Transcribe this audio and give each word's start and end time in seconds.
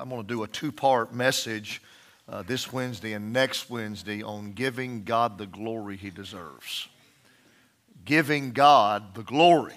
I'm 0.00 0.08
going 0.08 0.22
to 0.22 0.26
do 0.26 0.44
a 0.44 0.48
two 0.48 0.72
part 0.72 1.12
message 1.12 1.82
uh, 2.26 2.40
this 2.40 2.72
Wednesday 2.72 3.12
and 3.12 3.34
next 3.34 3.68
Wednesday 3.68 4.22
on 4.22 4.52
giving 4.52 5.04
God 5.04 5.36
the 5.36 5.44
glory 5.44 5.98
he 5.98 6.08
deserves. 6.08 6.88
Giving 8.06 8.52
God 8.52 9.14
the 9.14 9.22
glory 9.22 9.74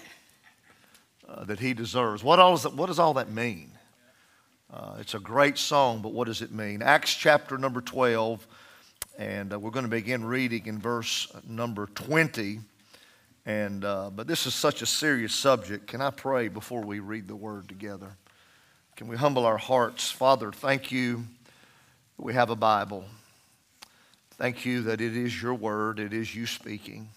uh, 1.28 1.44
that 1.44 1.60
he 1.60 1.74
deserves. 1.74 2.24
What, 2.24 2.38
all 2.38 2.52
does 2.52 2.62
that, 2.62 2.72
what 2.72 2.86
does 2.86 2.98
all 2.98 3.12
that 3.14 3.30
mean? 3.30 3.70
Uh, 4.72 4.96
it's 4.98 5.12
a 5.12 5.18
great 5.18 5.58
song, 5.58 6.00
but 6.00 6.12
what 6.12 6.26
does 6.26 6.40
it 6.40 6.52
mean? 6.52 6.80
Acts 6.80 7.12
chapter 7.12 7.58
number 7.58 7.82
12, 7.82 8.46
and 9.18 9.52
uh, 9.52 9.58
we're 9.58 9.70
going 9.70 9.84
to 9.84 9.90
begin 9.90 10.24
reading 10.24 10.64
in 10.64 10.78
verse 10.78 11.30
number 11.46 11.84
20. 11.84 12.60
And, 13.44 13.84
uh, 13.84 14.08
but 14.08 14.26
this 14.26 14.46
is 14.46 14.54
such 14.54 14.80
a 14.80 14.86
serious 14.86 15.34
subject. 15.34 15.86
Can 15.86 16.00
I 16.00 16.08
pray 16.08 16.48
before 16.48 16.80
we 16.80 17.00
read 17.00 17.28
the 17.28 17.36
word 17.36 17.68
together? 17.68 18.16
Can 18.96 19.08
we 19.08 19.16
humble 19.16 19.44
our 19.44 19.58
hearts? 19.58 20.12
Father, 20.12 20.52
thank 20.52 20.92
you 20.92 21.24
that 22.16 22.22
we 22.22 22.32
have 22.34 22.48
a 22.48 22.54
Bible. 22.54 23.04
Thank 24.36 24.64
you 24.64 24.82
that 24.82 25.00
it 25.00 25.16
is 25.16 25.42
your 25.42 25.54
word, 25.54 25.98
it 25.98 26.12
is 26.12 26.32
you 26.32 26.46
speaking. 26.46 27.08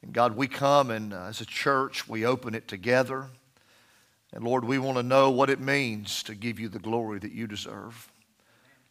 And 0.00 0.14
God, 0.14 0.34
we 0.34 0.48
come 0.48 0.90
and 0.90 1.12
uh, 1.12 1.24
as 1.24 1.42
a 1.42 1.46
church, 1.46 2.08
we 2.08 2.24
open 2.24 2.54
it 2.54 2.68
together. 2.68 3.26
And 4.32 4.42
Lord, 4.42 4.64
we 4.64 4.78
want 4.78 4.96
to 4.96 5.02
know 5.02 5.30
what 5.30 5.50
it 5.50 5.60
means 5.60 6.22
to 6.22 6.34
give 6.34 6.58
you 6.58 6.70
the 6.70 6.78
glory 6.78 7.18
that 7.18 7.32
you 7.32 7.46
deserve. 7.46 8.10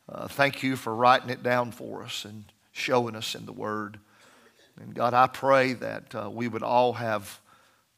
Uh, 0.07 0.27
thank 0.27 0.61
you 0.61 0.75
for 0.75 0.93
writing 0.93 1.31
it 1.31 1.41
down 1.41 1.71
for 1.71 2.03
us 2.03 2.25
and 2.25 2.45
showing 2.73 3.15
us 3.15 3.33
in 3.33 3.47
the 3.47 3.51
word. 3.51 3.97
And 4.79 4.93
God, 4.93 5.15
I 5.15 5.25
pray 5.25 5.73
that 5.73 6.13
uh, 6.13 6.29
we 6.29 6.47
would 6.47 6.61
all 6.61 6.93
have 6.93 7.39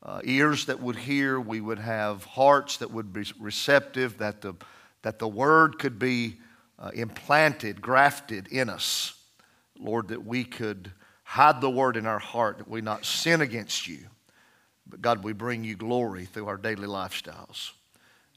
uh, 0.04 0.22
ears 0.24 0.66
that 0.66 0.80
would 0.80 0.96
hear, 0.96 1.40
we 1.40 1.62
would 1.62 1.80
have 1.80 2.24
hearts 2.24 2.78
that 2.78 2.92
would 2.92 3.12
be 3.12 3.26
receptive, 3.40 4.18
that 4.20 4.42
the, 4.42 4.54
that 5.02 5.20
the 5.20 5.28
word 5.28 5.78
could 5.80 6.00
be 6.00 6.38
uh, 6.78 6.92
implanted, 6.94 7.82
grafted 7.82 8.48
in 8.48 8.70
us. 8.70 9.14
Lord, 9.78 10.10
that 10.10 10.26
we 10.26 10.44
could 10.44 10.92
hide 11.24 11.62
the 11.62 11.70
word 11.70 11.96
in 11.96 12.06
our 12.06 12.20
heart, 12.20 12.58
that 12.58 12.68
we 12.68 12.82
not 12.82 13.06
sin 13.06 13.42
against 13.42 13.88
you. 13.88 14.00
But 14.88 15.02
God, 15.02 15.24
we 15.24 15.34
bring 15.34 15.64
you 15.64 15.76
glory 15.76 16.26
through 16.26 16.48
our 16.48 16.58
daily 16.58 16.88
lifestyles. 16.88 17.72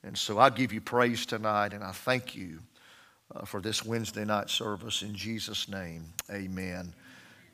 And 0.05 0.19
so 0.19 0.39
I 0.39 0.51
give 0.51 0.73
you 0.73 0.81
praise 0.81 1.25
tonight, 1.25 1.73
and 1.73 1.83
I 1.83 1.93
thank 1.93 2.35
you 2.35 2.59
uh, 3.35 3.45
for 3.45 3.61
this 3.61 3.85
Wednesday 3.85 4.25
night 4.25 4.51
service. 4.51 5.03
In 5.03 5.15
Jesus' 5.15 5.69
name, 5.69 6.13
amen. 6.31 6.93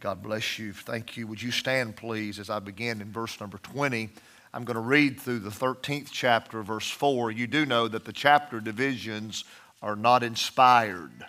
God 0.01 0.23
bless 0.23 0.61
you. 0.61 0.73
Thank 0.73 1.17
you. 1.17 1.27
Would 1.27 1.43
you 1.43 1.51
stand, 1.51 1.97
please, 1.97 2.39
as 2.39 2.51
I 2.51 2.61
begin 2.61 3.01
in 3.01 3.11
verse 3.11 3.41
number 3.41 3.59
20? 3.59 4.09
I'm 4.55 4.65
going 4.65 4.77
to 4.77 4.81
read 4.81 5.19
through 5.19 5.41
the 5.41 5.51
13th 5.51 6.11
chapter, 6.13 6.63
verse 6.63 6.89
4. 6.89 7.33
You 7.33 7.49
do 7.49 7.67
know 7.67 7.89
that 7.89 8.05
the 8.05 8.13
chapter 8.13 8.61
divisions 8.61 9.43
are 9.83 9.97
not 9.97 10.23
inspired. 10.23 11.27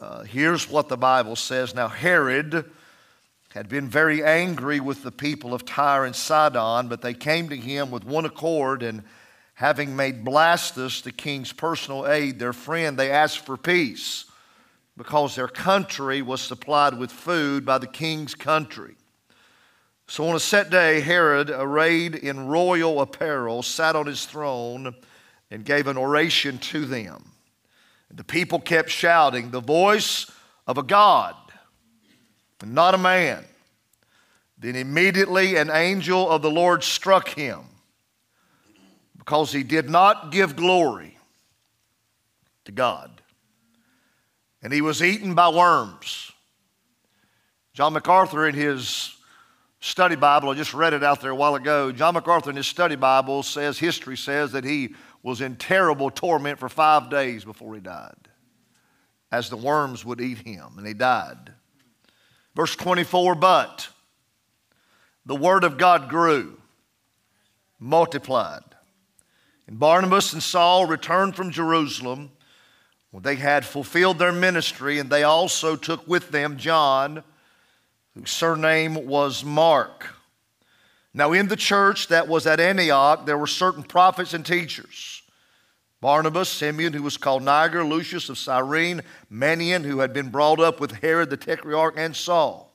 Uh, 0.00 0.24
here's 0.24 0.68
what 0.68 0.88
the 0.88 0.96
Bible 0.96 1.36
says 1.36 1.72
Now, 1.72 1.86
Herod 1.86 2.68
had 3.50 3.68
been 3.68 3.88
very 3.88 4.24
angry 4.24 4.80
with 4.80 5.04
the 5.04 5.12
people 5.12 5.54
of 5.54 5.64
Tyre 5.64 6.04
and 6.04 6.16
Sidon, 6.16 6.88
but 6.88 7.00
they 7.00 7.14
came 7.14 7.48
to 7.48 7.56
him 7.56 7.92
with 7.92 8.04
one 8.04 8.24
accord, 8.24 8.82
and 8.82 9.04
having 9.54 9.94
made 9.94 10.24
Blastus 10.24 11.00
the 11.00 11.12
king's 11.12 11.52
personal 11.52 12.08
aide, 12.08 12.40
their 12.40 12.52
friend, 12.52 12.98
they 12.98 13.12
asked 13.12 13.46
for 13.46 13.56
peace 13.56 14.24
because 14.98 15.36
their 15.36 15.48
country 15.48 16.20
was 16.20 16.40
supplied 16.40 16.98
with 16.98 17.12
food 17.12 17.64
by 17.64 17.78
the 17.78 17.86
king's 17.86 18.34
country. 18.34 18.96
So 20.08 20.28
on 20.28 20.34
a 20.34 20.40
set 20.40 20.70
day, 20.70 21.00
Herod, 21.00 21.50
arrayed 21.50 22.16
in 22.16 22.48
royal 22.48 23.00
apparel, 23.00 23.62
sat 23.62 23.94
on 23.94 24.06
his 24.06 24.26
throne 24.26 24.94
and 25.50 25.64
gave 25.64 25.86
an 25.86 25.96
oration 25.96 26.58
to 26.58 26.84
them. 26.84 27.30
The 28.10 28.24
people 28.24 28.58
kept 28.58 28.90
shouting, 28.90 29.50
The 29.50 29.60
voice 29.60 30.30
of 30.66 30.78
a 30.78 30.82
God, 30.82 31.36
and 32.60 32.74
not 32.74 32.94
a 32.94 32.98
man. 32.98 33.44
Then 34.58 34.74
immediately 34.74 35.54
an 35.56 35.70
angel 35.70 36.28
of 36.28 36.42
the 36.42 36.50
Lord 36.50 36.82
struck 36.82 37.28
him 37.28 37.60
because 39.16 39.52
he 39.52 39.62
did 39.62 39.88
not 39.88 40.32
give 40.32 40.56
glory 40.56 41.16
to 42.64 42.72
God 42.72 43.17
and 44.62 44.72
he 44.72 44.80
was 44.80 45.02
eaten 45.02 45.34
by 45.34 45.48
worms. 45.48 46.32
John 47.74 47.92
MacArthur, 47.92 48.48
in 48.48 48.54
his 48.54 49.14
study 49.80 50.16
Bible, 50.16 50.50
I 50.50 50.54
just 50.54 50.74
read 50.74 50.94
it 50.94 51.04
out 51.04 51.20
there 51.20 51.30
a 51.30 51.36
while 51.36 51.54
ago. 51.54 51.92
John 51.92 52.14
MacArthur, 52.14 52.50
in 52.50 52.56
his 52.56 52.66
study 52.66 52.96
Bible, 52.96 53.42
says, 53.42 53.78
history 53.78 54.16
says 54.16 54.52
that 54.52 54.64
he 54.64 54.94
was 55.22 55.40
in 55.40 55.56
terrible 55.56 56.10
torment 56.10 56.58
for 56.58 56.68
five 56.68 57.10
days 57.10 57.44
before 57.44 57.74
he 57.74 57.80
died, 57.80 58.28
as 59.30 59.50
the 59.50 59.56
worms 59.56 60.04
would 60.04 60.20
eat 60.20 60.38
him, 60.38 60.74
and 60.76 60.86
he 60.86 60.94
died. 60.94 61.52
Verse 62.56 62.74
24, 62.74 63.36
but 63.36 63.88
the 65.24 65.36
word 65.36 65.62
of 65.62 65.78
God 65.78 66.08
grew, 66.08 66.60
multiplied. 67.78 68.62
And 69.68 69.78
Barnabas 69.78 70.32
and 70.32 70.42
Saul 70.42 70.86
returned 70.86 71.36
from 71.36 71.50
Jerusalem 71.50 72.32
well, 73.12 73.20
they 73.20 73.36
had 73.36 73.64
fulfilled 73.64 74.18
their 74.18 74.32
ministry, 74.32 74.98
and 74.98 75.08
they 75.08 75.22
also 75.22 75.76
took 75.76 76.06
with 76.06 76.30
them 76.30 76.58
John, 76.58 77.22
whose 78.14 78.30
surname 78.30 79.06
was 79.06 79.44
Mark. 79.44 80.14
Now, 81.14 81.32
in 81.32 81.48
the 81.48 81.56
church 81.56 82.08
that 82.08 82.28
was 82.28 82.46
at 82.46 82.60
Antioch, 82.60 83.24
there 83.24 83.38
were 83.38 83.46
certain 83.46 83.82
prophets 83.82 84.34
and 84.34 84.44
teachers 84.44 85.22
Barnabas, 86.00 86.48
Simeon, 86.48 86.92
who 86.92 87.02
was 87.02 87.16
called 87.16 87.42
Niger, 87.42 87.82
Lucius 87.82 88.28
of 88.28 88.38
Cyrene, 88.38 89.02
Manaen, 89.32 89.84
who 89.84 89.98
had 89.98 90.12
been 90.12 90.28
brought 90.28 90.60
up 90.60 90.78
with 90.78 90.92
Herod 90.92 91.30
the 91.30 91.36
Tetrarch, 91.36 91.94
and 91.96 92.14
Saul. 92.14 92.72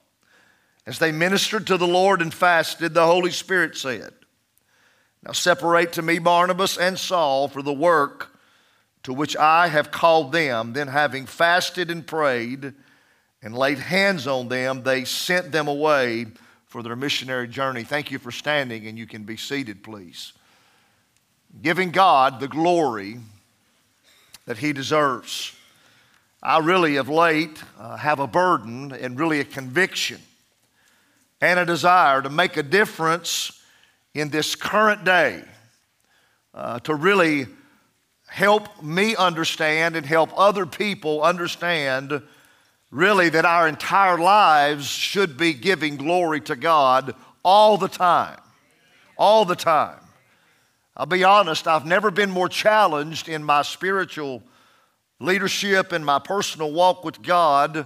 As 0.85 0.99
they 0.99 1.13
ministered 1.13 1.65
to 1.67 1.77
the 1.77 1.87
Lord 1.87 2.21
and 2.21 2.33
fasted, 2.33 2.93
the 2.93 3.05
Holy 3.05 3.31
Spirit 3.31 3.77
said, 3.77 4.11
Now 5.23 5.31
separate 5.31 5.93
to 5.93 6.01
me 6.01 6.19
Barnabas 6.19 6.77
and 6.77 6.99
Saul 6.99 7.47
for 7.47 7.61
the 7.61 7.71
work 7.71 8.32
to 9.03 9.13
which 9.13 9.35
I 9.37 9.67
have 9.67 9.91
called 9.91 10.31
them. 10.31 10.73
Then, 10.73 10.87
having 10.87 11.25
fasted 11.25 11.91
and 11.91 12.05
prayed 12.05 12.73
and 13.41 13.55
laid 13.55 13.79
hands 13.79 14.27
on 14.27 14.47
them, 14.47 14.83
they 14.83 15.03
sent 15.05 15.51
them 15.51 15.67
away 15.67 16.27
for 16.67 16.81
their 16.81 16.95
missionary 16.95 17.47
journey. 17.47 17.83
Thank 17.83 18.11
you 18.11 18.19
for 18.19 18.31
standing, 18.31 18.87
and 18.87 18.97
you 18.97 19.05
can 19.05 19.23
be 19.23 19.37
seated, 19.37 19.83
please. 19.83 20.33
Giving 21.61 21.91
God 21.91 22.39
the 22.39 22.47
glory 22.47 23.19
that 24.45 24.57
He 24.57 24.73
deserves. 24.73 25.55
I 26.41 26.59
really, 26.59 26.95
of 26.95 27.09
late, 27.09 27.63
uh, 27.79 27.97
have 27.97 28.19
a 28.19 28.27
burden 28.27 28.91
and 28.91 29.19
really 29.19 29.39
a 29.39 29.45
conviction 29.45 30.19
and 31.39 31.59
a 31.59 31.65
desire 31.65 32.21
to 32.21 32.29
make 32.29 32.57
a 32.57 32.63
difference 32.63 33.61
in 34.13 34.29
this 34.29 34.55
current 34.55 35.03
day, 35.03 35.43
uh, 36.53 36.79
to 36.79 36.95
really 36.95 37.47
help 38.33 38.81
me 38.81 39.15
understand 39.15 39.95
and 39.95 40.07
help 40.07 40.31
other 40.35 40.65
people 40.65 41.21
understand 41.21 42.19
really 42.89 43.29
that 43.29 43.45
our 43.45 43.67
entire 43.67 44.17
lives 44.17 44.87
should 44.87 45.37
be 45.37 45.53
giving 45.53 45.97
glory 45.97 46.41
to 46.41 46.55
God 46.55 47.13
all 47.43 47.77
the 47.77 47.87
time. 47.87 48.39
All 49.19 49.45
the 49.45 49.55
time. 49.55 49.99
I'll 50.97 51.05
be 51.05 51.23
honest, 51.23 51.67
I've 51.67 51.85
never 51.85 52.09
been 52.09 52.31
more 52.31 52.49
challenged 52.49 53.29
in 53.29 53.43
my 53.43 53.61
spiritual 53.61 54.41
leadership 55.19 55.91
and 55.91 56.03
my 56.03 56.17
personal 56.17 56.71
walk 56.71 57.05
with 57.05 57.21
God 57.21 57.85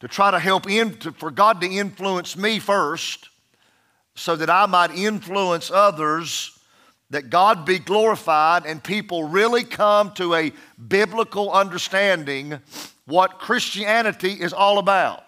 to 0.00 0.08
try 0.08 0.30
to 0.30 0.38
help 0.38 0.66
in, 0.70 0.96
to, 1.00 1.12
for 1.12 1.30
God 1.30 1.60
to 1.60 1.68
influence 1.68 2.34
me 2.34 2.60
first 2.60 3.28
so 4.14 4.36
that 4.36 4.48
I 4.48 4.64
might 4.64 4.92
influence 4.92 5.70
others 5.70 6.55
that 7.10 7.30
God 7.30 7.64
be 7.64 7.78
glorified 7.78 8.66
and 8.66 8.82
people 8.82 9.24
really 9.24 9.62
come 9.64 10.12
to 10.14 10.34
a 10.34 10.52
biblical 10.88 11.52
understanding 11.52 12.58
what 13.04 13.38
Christianity 13.38 14.32
is 14.32 14.52
all 14.52 14.78
about. 14.78 15.22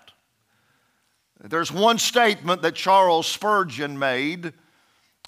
There's 1.40 1.70
one 1.70 1.98
statement 1.98 2.62
that 2.62 2.74
Charles 2.74 3.26
Spurgeon 3.26 3.98
made 3.98 4.52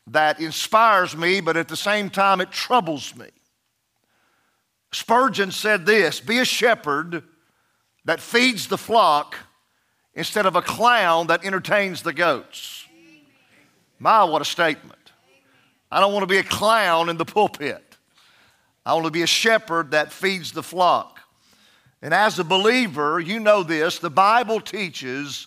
that 0.08 0.40
inspires 0.40 1.16
me, 1.16 1.40
but 1.40 1.56
at 1.56 1.68
the 1.68 1.76
same 1.76 2.10
time 2.10 2.40
it 2.40 2.50
troubles 2.50 3.14
me. 3.14 3.28
Spurgeon 4.92 5.52
said 5.52 5.86
this 5.86 6.18
Be 6.18 6.38
a 6.38 6.44
shepherd 6.44 7.22
that 8.04 8.20
feeds 8.20 8.66
the 8.66 8.78
flock 8.78 9.36
instead 10.14 10.46
of 10.46 10.56
a 10.56 10.62
clown 10.62 11.28
that 11.28 11.44
entertains 11.44 12.02
the 12.02 12.12
goats. 12.12 12.86
My, 14.00 14.24
what 14.24 14.42
a 14.42 14.46
statement. 14.46 14.99
I 15.90 16.00
don't 16.00 16.12
want 16.12 16.22
to 16.22 16.32
be 16.32 16.38
a 16.38 16.44
clown 16.44 17.08
in 17.08 17.16
the 17.16 17.24
pulpit. 17.24 17.96
I 18.86 18.94
want 18.94 19.06
to 19.06 19.10
be 19.10 19.22
a 19.22 19.26
shepherd 19.26 19.90
that 19.90 20.12
feeds 20.12 20.52
the 20.52 20.62
flock. 20.62 21.20
And 22.02 22.14
as 22.14 22.38
a 22.38 22.44
believer, 22.44 23.20
you 23.20 23.40
know 23.40 23.62
this 23.62 23.98
the 23.98 24.10
Bible 24.10 24.60
teaches 24.60 25.46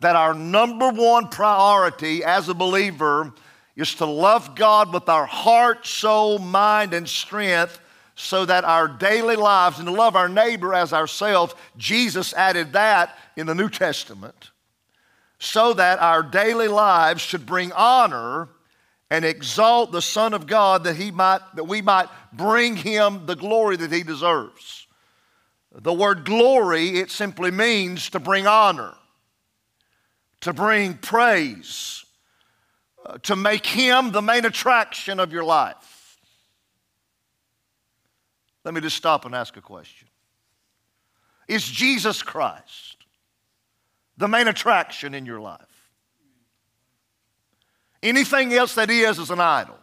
that 0.00 0.14
our 0.14 0.34
number 0.34 0.90
one 0.90 1.28
priority 1.28 2.22
as 2.22 2.48
a 2.48 2.54
believer 2.54 3.32
is 3.76 3.94
to 3.96 4.06
love 4.06 4.54
God 4.54 4.92
with 4.92 5.08
our 5.08 5.26
heart, 5.26 5.86
soul, 5.86 6.38
mind, 6.38 6.94
and 6.94 7.08
strength 7.08 7.80
so 8.14 8.44
that 8.44 8.64
our 8.64 8.88
daily 8.88 9.36
lives 9.36 9.78
and 9.78 9.86
to 9.86 9.94
love 9.94 10.16
our 10.16 10.28
neighbor 10.28 10.74
as 10.74 10.92
ourselves, 10.92 11.54
Jesus 11.76 12.34
added 12.34 12.72
that 12.72 13.16
in 13.36 13.46
the 13.46 13.54
New 13.54 13.68
Testament, 13.68 14.50
so 15.38 15.72
that 15.74 16.00
our 16.00 16.24
daily 16.24 16.66
lives 16.66 17.22
should 17.22 17.46
bring 17.46 17.70
honor 17.72 18.48
and 19.10 19.24
exalt 19.24 19.90
the 19.90 20.02
Son 20.02 20.34
of 20.34 20.46
God 20.46 20.84
that, 20.84 20.96
he 20.96 21.10
might, 21.10 21.40
that 21.54 21.64
we 21.64 21.80
might 21.80 22.08
bring 22.32 22.76
him 22.76 23.26
the 23.26 23.36
glory 23.36 23.76
that 23.76 23.92
he 23.92 24.02
deserves. 24.02 24.86
The 25.72 25.92
word 25.92 26.24
glory, 26.24 26.98
it 26.98 27.10
simply 27.10 27.50
means 27.50 28.10
to 28.10 28.18
bring 28.18 28.46
honor, 28.46 28.94
to 30.40 30.52
bring 30.52 30.94
praise, 30.94 32.04
uh, 33.06 33.18
to 33.18 33.36
make 33.36 33.64
him 33.64 34.12
the 34.12 34.22
main 34.22 34.44
attraction 34.44 35.20
of 35.20 35.32
your 35.32 35.44
life. 35.44 36.18
Let 38.64 38.74
me 38.74 38.80
just 38.80 38.96
stop 38.96 39.24
and 39.24 39.34
ask 39.34 39.56
a 39.56 39.62
question 39.62 40.08
Is 41.46 41.64
Jesus 41.64 42.22
Christ 42.22 42.96
the 44.18 44.28
main 44.28 44.48
attraction 44.48 45.14
in 45.14 45.24
your 45.24 45.40
life? 45.40 45.67
Anything 48.02 48.52
else 48.52 48.74
that 48.74 48.90
is 48.90 49.18
is 49.18 49.30
an 49.30 49.40
idol. 49.40 49.78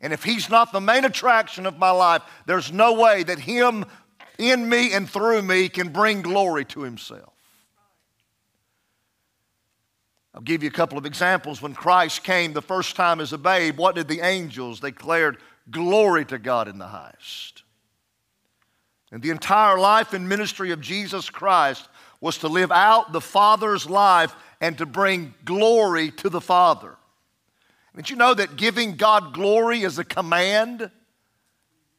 And 0.00 0.12
if 0.12 0.24
he's 0.24 0.50
not 0.50 0.72
the 0.72 0.80
main 0.80 1.04
attraction 1.04 1.64
of 1.64 1.78
my 1.78 1.90
life, 1.90 2.22
there's 2.46 2.72
no 2.72 2.94
way 2.94 3.22
that 3.22 3.38
him 3.38 3.84
in 4.36 4.68
me 4.68 4.92
and 4.92 5.08
through 5.08 5.42
me 5.42 5.68
can 5.68 5.90
bring 5.90 6.22
glory 6.22 6.64
to 6.66 6.82
himself. 6.82 7.32
I'll 10.34 10.40
give 10.40 10.62
you 10.62 10.68
a 10.68 10.72
couple 10.72 10.98
of 10.98 11.06
examples. 11.06 11.60
When 11.60 11.74
Christ 11.74 12.24
came 12.24 12.52
the 12.52 12.62
first 12.62 12.96
time 12.96 13.20
as 13.20 13.32
a 13.32 13.38
babe, 13.38 13.76
what 13.76 13.94
did 13.94 14.08
the 14.08 14.20
angels 14.20 14.80
declared? 14.80 15.38
Glory 15.70 16.24
to 16.26 16.38
God 16.38 16.68
in 16.68 16.78
the 16.78 16.86
highest. 16.86 17.62
And 19.12 19.22
the 19.22 19.30
entire 19.30 19.78
life 19.78 20.14
and 20.14 20.28
ministry 20.28 20.70
of 20.70 20.80
Jesus 20.80 21.28
Christ 21.28 21.86
was 22.20 22.38
to 22.38 22.48
live 22.48 22.72
out 22.72 23.12
the 23.12 23.20
Father's 23.20 23.88
life 23.88 24.34
and 24.62 24.78
to 24.78 24.86
bring 24.86 25.34
glory 25.44 26.12
to 26.12 26.30
the 26.30 26.40
Father. 26.40 26.96
Did 27.96 28.08
you 28.08 28.16
know 28.16 28.32
that 28.32 28.56
giving 28.56 28.94
God 28.94 29.34
glory 29.34 29.82
is 29.82 29.98
a 29.98 30.04
command 30.04 30.90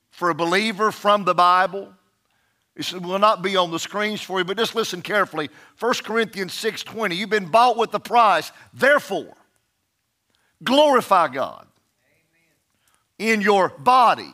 for 0.09 0.29
a 0.29 0.33
believer 0.33 0.91
from 0.91 1.25
the 1.25 1.35
Bible? 1.35 1.93
It 2.75 2.93
will 2.93 3.19
not 3.19 3.43
be 3.43 3.57
on 3.57 3.69
the 3.69 3.79
screens 3.79 4.21
for 4.21 4.39
you, 4.39 4.45
but 4.45 4.57
just 4.57 4.73
listen 4.73 5.01
carefully. 5.01 5.49
1 5.77 6.03
Corinthians 6.05 6.53
6:20, 6.53 7.15
you've 7.15 7.29
been 7.29 7.51
bought 7.51 7.77
with 7.77 7.91
the 7.91 7.99
price. 7.99 8.51
Therefore, 8.73 9.35
glorify 10.63 11.27
God 11.27 11.67
in 13.19 13.41
your 13.41 13.69
body 13.69 14.33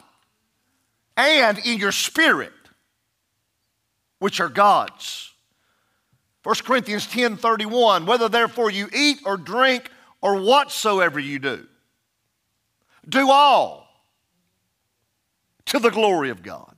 and 1.18 1.58
in 1.58 1.80
your 1.80 1.92
spirit, 1.92 2.54
which 4.20 4.40
are 4.40 4.50
God's. 4.50 5.29
1 6.44 6.56
Corinthians 6.64 7.06
10 7.08 7.38
31, 7.38 8.06
whether 8.06 8.30
therefore 8.30 8.72
you 8.72 8.88
eat 8.94 9.20
or 9.26 9.38
drink 9.38 9.90
or 10.22 10.42
whatsoever 10.42 11.20
you 11.20 11.40
do, 11.40 11.68
do 13.08 13.30
all 13.30 13.88
to 15.66 15.80
the 15.80 15.90
glory 15.90 16.30
of 16.30 16.42
God. 16.42 16.76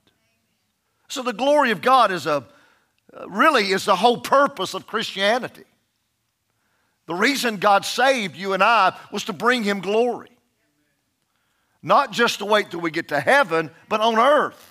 So 1.08 1.24
the 1.24 1.34
glory 1.34 1.72
of 1.72 1.82
God 1.82 2.12
is 2.12 2.26
a 2.26 2.46
really 3.28 3.72
is 3.72 3.86
the 3.86 3.96
whole 3.96 4.20
purpose 4.20 4.74
of 4.74 4.88
Christianity. 4.88 5.66
The 7.08 7.16
reason 7.16 7.58
God 7.58 7.86
saved 7.86 8.38
you 8.38 8.54
and 8.54 8.64
I 8.64 8.96
was 9.12 9.26
to 9.26 9.34
bring 9.34 9.64
him 9.64 9.82
glory. 9.82 10.30
Not 11.84 12.12
just 12.12 12.40
to 12.40 12.46
wait 12.46 12.72
till 12.72 12.80
we 12.80 12.92
get 12.92 13.10
to 13.10 13.20
heaven, 13.20 13.72
but 13.90 14.02
on 14.02 14.18
earth. 14.18 14.68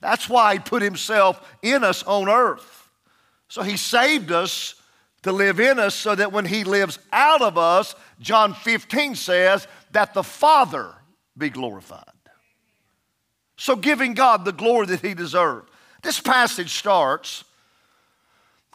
That's 0.00 0.28
why 0.28 0.54
he 0.54 0.58
put 0.60 0.82
himself 0.82 1.40
in 1.62 1.84
us 1.84 2.02
on 2.04 2.28
earth. 2.28 2.81
So 3.52 3.60
he 3.60 3.76
saved 3.76 4.32
us 4.32 4.76
to 5.24 5.30
live 5.30 5.60
in 5.60 5.78
us 5.78 5.94
so 5.94 6.14
that 6.14 6.32
when 6.32 6.46
he 6.46 6.64
lives 6.64 6.98
out 7.12 7.42
of 7.42 7.58
us, 7.58 7.94
John 8.18 8.54
15 8.54 9.14
says, 9.14 9.68
that 9.90 10.14
the 10.14 10.22
Father 10.22 10.94
be 11.36 11.50
glorified. 11.50 12.02
So 13.58 13.76
giving 13.76 14.14
God 14.14 14.46
the 14.46 14.54
glory 14.54 14.86
that 14.86 15.02
he 15.02 15.12
deserved. 15.12 15.68
This 16.02 16.18
passage 16.18 16.72
starts, 16.72 17.44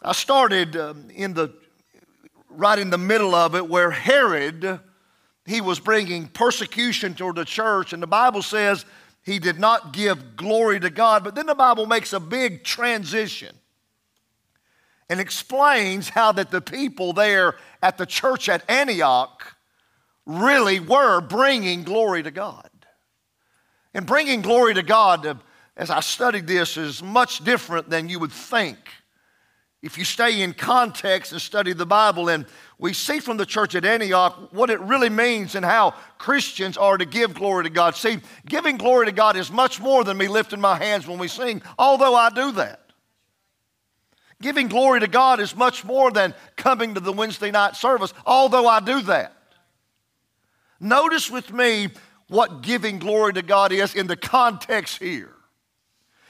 I 0.00 0.12
started 0.12 0.76
um, 0.76 1.10
in 1.12 1.34
the 1.34 1.52
right 2.48 2.78
in 2.78 2.90
the 2.90 2.98
middle 2.98 3.34
of 3.34 3.56
it 3.56 3.68
where 3.68 3.90
Herod 3.90 4.78
he 5.44 5.60
was 5.60 5.80
bringing 5.80 6.28
persecution 6.28 7.14
toward 7.14 7.34
the 7.34 7.44
church 7.44 7.92
and 7.92 8.00
the 8.00 8.06
Bible 8.06 8.42
says 8.42 8.84
he 9.24 9.40
did 9.40 9.58
not 9.58 9.92
give 9.92 10.36
glory 10.36 10.78
to 10.78 10.88
God, 10.88 11.24
but 11.24 11.34
then 11.34 11.46
the 11.46 11.56
Bible 11.56 11.86
makes 11.86 12.12
a 12.12 12.20
big 12.20 12.62
transition 12.62 13.56
and 15.08 15.20
explains 15.20 16.08
how 16.08 16.32
that 16.32 16.50
the 16.50 16.60
people 16.60 17.12
there 17.12 17.56
at 17.82 17.98
the 17.98 18.06
church 18.06 18.48
at 18.48 18.68
Antioch 18.68 19.56
really 20.26 20.80
were 20.80 21.20
bringing 21.20 21.82
glory 21.82 22.22
to 22.22 22.30
God. 22.30 22.68
And 23.94 24.06
bringing 24.06 24.42
glory 24.42 24.74
to 24.74 24.82
God, 24.82 25.26
uh, 25.26 25.34
as 25.76 25.90
I 25.90 26.00
studied 26.00 26.46
this, 26.46 26.76
is 26.76 27.02
much 27.02 27.42
different 27.42 27.88
than 27.88 28.08
you 28.08 28.18
would 28.18 28.32
think. 28.32 28.76
If 29.80 29.96
you 29.96 30.04
stay 30.04 30.42
in 30.42 30.52
context 30.52 31.32
and 31.32 31.40
study 31.40 31.72
the 31.72 31.86
Bible, 31.86 32.28
and 32.28 32.46
we 32.78 32.92
see 32.92 33.20
from 33.20 33.36
the 33.36 33.46
church 33.46 33.74
at 33.76 33.84
Antioch 33.84 34.52
what 34.52 34.70
it 34.70 34.80
really 34.80 35.08
means 35.08 35.54
and 35.54 35.64
how 35.64 35.94
Christians 36.18 36.76
are 36.76 36.98
to 36.98 37.04
give 37.06 37.32
glory 37.32 37.64
to 37.64 37.70
God. 37.70 37.94
See, 37.94 38.18
giving 38.44 38.76
glory 38.76 39.06
to 39.06 39.12
God 39.12 39.36
is 39.36 39.50
much 39.50 39.80
more 39.80 40.04
than 40.04 40.18
me 40.18 40.28
lifting 40.28 40.60
my 40.60 40.76
hands 40.76 41.06
when 41.06 41.18
we 41.18 41.28
sing, 41.28 41.62
although 41.78 42.14
I 42.14 42.30
do 42.30 42.52
that. 42.52 42.87
Giving 44.40 44.68
glory 44.68 45.00
to 45.00 45.08
God 45.08 45.40
is 45.40 45.56
much 45.56 45.84
more 45.84 46.10
than 46.10 46.34
coming 46.56 46.94
to 46.94 47.00
the 47.00 47.12
Wednesday 47.12 47.50
night 47.50 47.74
service, 47.74 48.14
although 48.24 48.68
I 48.68 48.80
do 48.80 49.02
that. 49.02 49.34
Notice 50.80 51.28
with 51.28 51.52
me 51.52 51.88
what 52.28 52.62
giving 52.62 52.98
glory 52.98 53.32
to 53.32 53.42
God 53.42 53.72
is 53.72 53.94
in 53.94 54.06
the 54.06 54.16
context 54.16 54.98
here. 55.02 55.34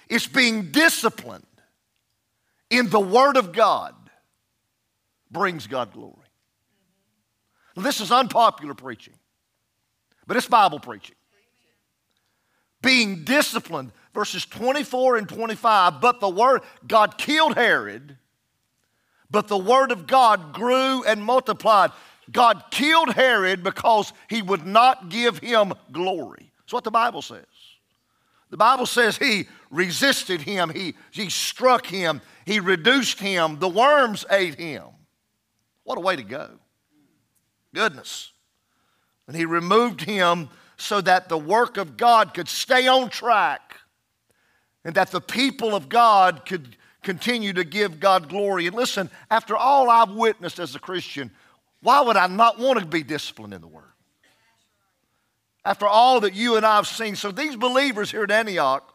It's 0.08 0.26
being 0.26 0.70
disciplined 0.70 1.44
in 2.70 2.88
the 2.88 3.00
Word 3.00 3.36
of 3.36 3.52
God 3.52 3.94
brings 5.30 5.66
God 5.66 5.92
glory. 5.92 6.14
this 7.76 8.00
is 8.00 8.10
unpopular 8.10 8.74
preaching, 8.74 9.14
but 10.26 10.36
it's 10.36 10.46
Bible 10.46 10.80
preaching. 10.80 11.14
Being 12.80 13.24
disciplined 13.24 13.92
verses 14.14 14.44
24 14.46 15.16
and 15.16 15.28
25. 15.28 16.00
But 16.00 16.20
the 16.20 16.28
word, 16.28 16.62
God 16.86 17.18
killed 17.18 17.54
Herod, 17.54 18.16
but 19.30 19.48
the 19.48 19.58
word 19.58 19.92
of 19.92 20.06
God 20.06 20.52
grew 20.52 21.04
and 21.04 21.22
multiplied. 21.22 21.90
God 22.30 22.64
killed 22.70 23.10
Herod 23.10 23.62
because 23.62 24.12
he 24.28 24.42
would 24.42 24.66
not 24.66 25.08
give 25.08 25.38
him 25.38 25.72
glory. 25.92 26.52
That's 26.60 26.72
what 26.72 26.84
the 26.84 26.90
Bible 26.90 27.22
says. 27.22 27.44
The 28.50 28.56
Bible 28.56 28.86
says 28.86 29.18
he 29.18 29.46
resisted 29.70 30.40
him, 30.40 30.70
he, 30.70 30.94
he 31.10 31.28
struck 31.28 31.86
him, 31.86 32.22
he 32.46 32.60
reduced 32.60 33.20
him, 33.20 33.58
the 33.58 33.68
worms 33.68 34.24
ate 34.30 34.54
him. 34.54 34.84
What 35.84 35.98
a 35.98 36.00
way 36.00 36.16
to 36.16 36.22
go. 36.22 36.50
Goodness. 37.74 38.32
And 39.26 39.36
he 39.36 39.44
removed 39.44 40.00
him 40.00 40.48
so 40.78 41.00
that 41.02 41.28
the 41.28 41.36
work 41.36 41.76
of 41.76 41.96
God 41.96 42.32
could 42.32 42.48
stay 42.48 42.86
on 42.86 43.10
track 43.10 43.67
and 44.88 44.94
that 44.94 45.10
the 45.10 45.20
people 45.20 45.74
of 45.74 45.90
God 45.90 46.46
could 46.46 46.74
continue 47.02 47.52
to 47.52 47.62
give 47.62 48.00
God 48.00 48.30
glory. 48.30 48.66
And 48.66 48.74
listen, 48.74 49.10
after 49.30 49.54
all 49.54 49.90
I've 49.90 50.12
witnessed 50.12 50.58
as 50.58 50.74
a 50.74 50.78
Christian, 50.78 51.30
why 51.82 52.00
would 52.00 52.16
I 52.16 52.26
not 52.26 52.58
want 52.58 52.78
to 52.78 52.86
be 52.86 53.02
disciplined 53.02 53.52
in 53.52 53.60
the 53.60 53.66
Word? 53.66 53.92
After 55.62 55.86
all 55.86 56.20
that 56.20 56.32
you 56.32 56.56
and 56.56 56.64
I 56.64 56.76
have 56.76 56.86
seen. 56.86 57.16
So, 57.16 57.30
these 57.30 57.54
believers 57.54 58.10
here 58.10 58.22
at 58.22 58.30
Antioch, 58.30 58.94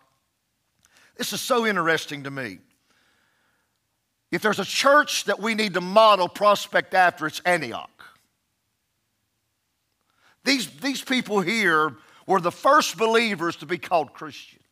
this 1.16 1.32
is 1.32 1.42
so 1.42 1.64
interesting 1.64 2.24
to 2.24 2.32
me. 2.32 2.58
If 4.32 4.42
there's 4.42 4.58
a 4.58 4.66
church 4.66 5.26
that 5.26 5.40
we 5.40 5.54
need 5.54 5.76
to 5.76 5.82
model 5.82 6.28
prospect 6.28 6.96
after, 6.96 7.28
it's 7.28 7.40
Antioch. 7.42 8.04
These, 10.44 10.72
these 10.78 11.04
people 11.04 11.42
here 11.42 11.98
were 12.26 12.42
the 12.42 12.52
first 12.52 12.98
believers 12.98 13.58
to 13.58 13.68
be 13.68 13.78
called 13.78 14.14
Christians. 14.14 14.63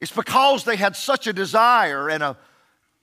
It's 0.00 0.12
because 0.12 0.64
they 0.64 0.76
had 0.76 0.96
such 0.96 1.26
a 1.26 1.32
desire 1.32 2.08
and 2.08 2.22
a, 2.22 2.36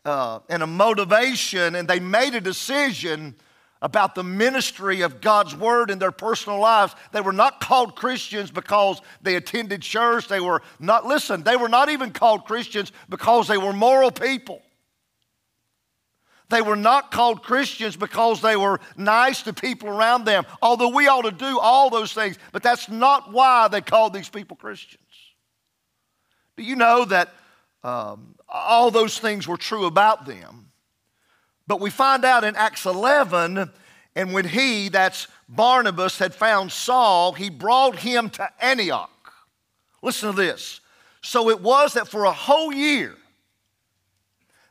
uh, 0.04 0.40
and 0.50 0.64
a 0.64 0.68
motivation, 0.68 1.76
and 1.76 1.88
they 1.88 2.00
made 2.00 2.34
a 2.34 2.42
decision 2.42 3.36
about 3.82 4.16
the 4.16 4.24
ministry 4.24 5.02
of 5.02 5.22
God's 5.22 5.56
Word 5.56 5.92
in 5.92 6.00
their 6.00 6.12
personal 6.12 6.60
lives. 6.60 6.96
They 7.12 7.22
were 7.22 7.34
not 7.34 7.62
called 7.62 7.96
Christians 7.96 8.50
because 8.50 9.02
they 9.22 9.36
attended 9.36 9.82
church. 9.82 10.28
They 10.28 10.40
were 10.40 10.64
not, 10.80 11.06
listen, 11.06 11.44
they 11.44 11.56
were 11.56 11.70
not 11.70 11.90
even 11.90 12.12
called 12.12 12.46
Christians 12.46 12.92
because 13.10 13.48
they 13.48 13.58
were 13.58 13.74
moral 13.74 14.12
people. 14.12 14.64
They 16.50 16.62
were 16.62 16.78
not 16.78 17.12
called 17.12 17.44
Christians 17.44 17.98
because 17.98 18.42
they 18.42 18.56
were 18.56 18.80
nice 18.96 19.44
to 19.44 19.54
people 19.54 19.90
around 19.90 20.24
them, 20.24 20.46
although 20.62 20.88
we 20.88 21.08
ought 21.08 21.24
to 21.24 21.32
do 21.32 21.60
all 21.60 21.90
those 21.90 22.14
things, 22.14 22.38
but 22.54 22.64
that's 22.64 22.88
not 22.90 23.34
why 23.34 23.68
they 23.68 23.82
called 23.82 24.14
these 24.14 24.30
people 24.30 24.56
Christians. 24.56 25.04
Do 26.58 26.64
you 26.64 26.76
know 26.76 27.06
that 27.06 27.30
um, 27.84 28.36
all 28.50 28.90
those 28.90 29.20
things 29.20 29.48
were 29.48 29.58
true 29.58 29.86
about 29.86 30.26
them? 30.26 30.72
But 31.68 31.80
we 31.80 31.92
find 31.92 32.26
out 32.26 32.44
in 32.44 32.56
Acts 32.56 32.86
11, 32.86 33.70
and 34.16 34.34
when 34.34 34.46
he, 34.46 34.90
that's 34.90 35.28
Barnabas, 35.48 36.18
had 36.18 36.34
found 36.34 36.72
Saul, 36.72 37.34
he 37.34 37.52
brought 37.52 38.00
him 38.00 38.32
to 38.32 38.50
Antioch. 38.60 39.34
Listen 40.02 40.32
to 40.32 40.36
this. 40.36 40.80
So 41.22 41.50
it 41.50 41.62
was 41.62 41.94
that 41.94 42.08
for 42.08 42.24
a 42.24 42.32
whole 42.32 42.74
year, 42.74 43.16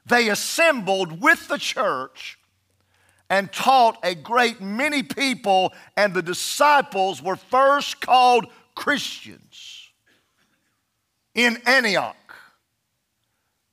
they 0.07 0.29
assembled 0.29 1.21
with 1.21 1.47
the 1.47 1.59
church 1.59 2.39
and 3.31 3.53
taught 3.53 3.99
a 4.03 4.15
great 4.15 4.61
many 4.61 5.03
people, 5.03 5.73
and 5.97 6.15
the 6.15 6.23
disciples 6.23 7.23
were 7.23 7.37
first 7.37 8.01
called 8.01 8.47
Christians 8.75 9.46
in 11.37 11.59
Antioch 11.67 12.17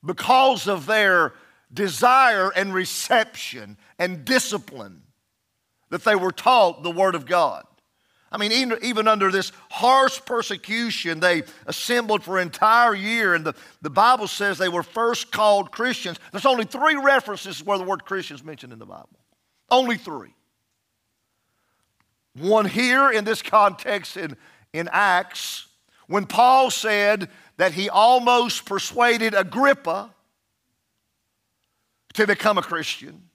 because 0.05 0.67
of 0.67 0.86
their 0.86 1.34
desire 1.74 2.51
and 2.51 2.74
reception 2.74 3.77
and 3.98 4.25
discipline 4.25 5.01
that 5.89 6.03
they 6.03 6.15
were 6.15 6.32
taught 6.32 6.84
the 6.84 6.91
Word 6.91 7.15
of 7.15 7.25
God. 7.25 7.63
I 8.32 8.38
mean, 8.38 8.51
even, 8.51 8.79
even 8.82 9.08
under 9.08 9.32
this 9.32 9.51
harsh 9.70 10.20
persecution, 10.25 11.20
they 11.20 11.43
assembled 11.67 12.24
for 12.24 12.38
an 12.38 12.43
entire 12.43 12.96
year, 12.96 13.36
and 13.36 13.46
the, 13.46 13.53
the 13.82 13.91
Bible 13.91 14.27
says 14.27 14.58
they 14.58 14.70
were 14.70 14.84
first 14.84 15.32
called 15.32 15.72
Christians. 15.72 16.20
There's 16.32 16.48
only 16.48 16.65
three 16.65 16.96
references 16.96 17.63
where 17.63 17.77
the 17.77 17.84
word 17.84 18.05
Christian 18.05 18.36
is 18.36 18.43
mentioned 18.43 18.74
in 18.74 18.79
the 18.79 18.88
Bible. 18.88 19.20
Only 19.70 19.98
three. 19.98 20.34
One 22.36 22.65
here 22.65 23.12
in 23.12 23.24
this 23.24 23.43
context 23.43 24.17
in, 24.17 24.36
in 24.74 24.89
Acts, 24.91 25.67
when 26.07 26.25
Paul 26.25 26.69
said 26.69 27.29
that 27.57 27.74
he 27.74 27.89
almost 27.89 28.65
persuaded 28.65 29.33
Agrippa 29.33 30.13
to 32.13 32.27
become 32.27 32.57
a 32.57 32.63
Christian. 32.63 33.29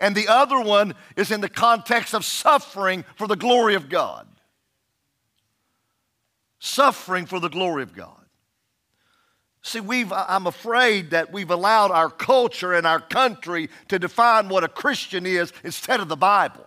And 0.00 0.14
the 0.14 0.28
other 0.28 0.60
one 0.60 0.94
is 1.16 1.30
in 1.30 1.40
the 1.40 1.48
context 1.48 2.14
of 2.14 2.24
suffering 2.24 3.04
for 3.16 3.26
the 3.26 3.36
glory 3.36 3.74
of 3.74 3.88
God. 3.88 4.26
Suffering 6.58 7.26
for 7.26 7.40
the 7.40 7.48
glory 7.48 7.82
of 7.82 7.94
God. 7.94 8.24
See, 9.62 9.80
we've, 9.80 10.12
I'm 10.12 10.46
afraid 10.46 11.10
that 11.10 11.32
we've 11.32 11.50
allowed 11.50 11.90
our 11.90 12.10
culture 12.10 12.74
and 12.74 12.86
our 12.86 13.00
country 13.00 13.70
to 13.88 13.98
define 13.98 14.50
what 14.50 14.62
a 14.62 14.68
Christian 14.68 15.24
is 15.24 15.54
instead 15.62 16.00
of 16.00 16.08
the 16.08 16.16
Bible. 16.16 16.66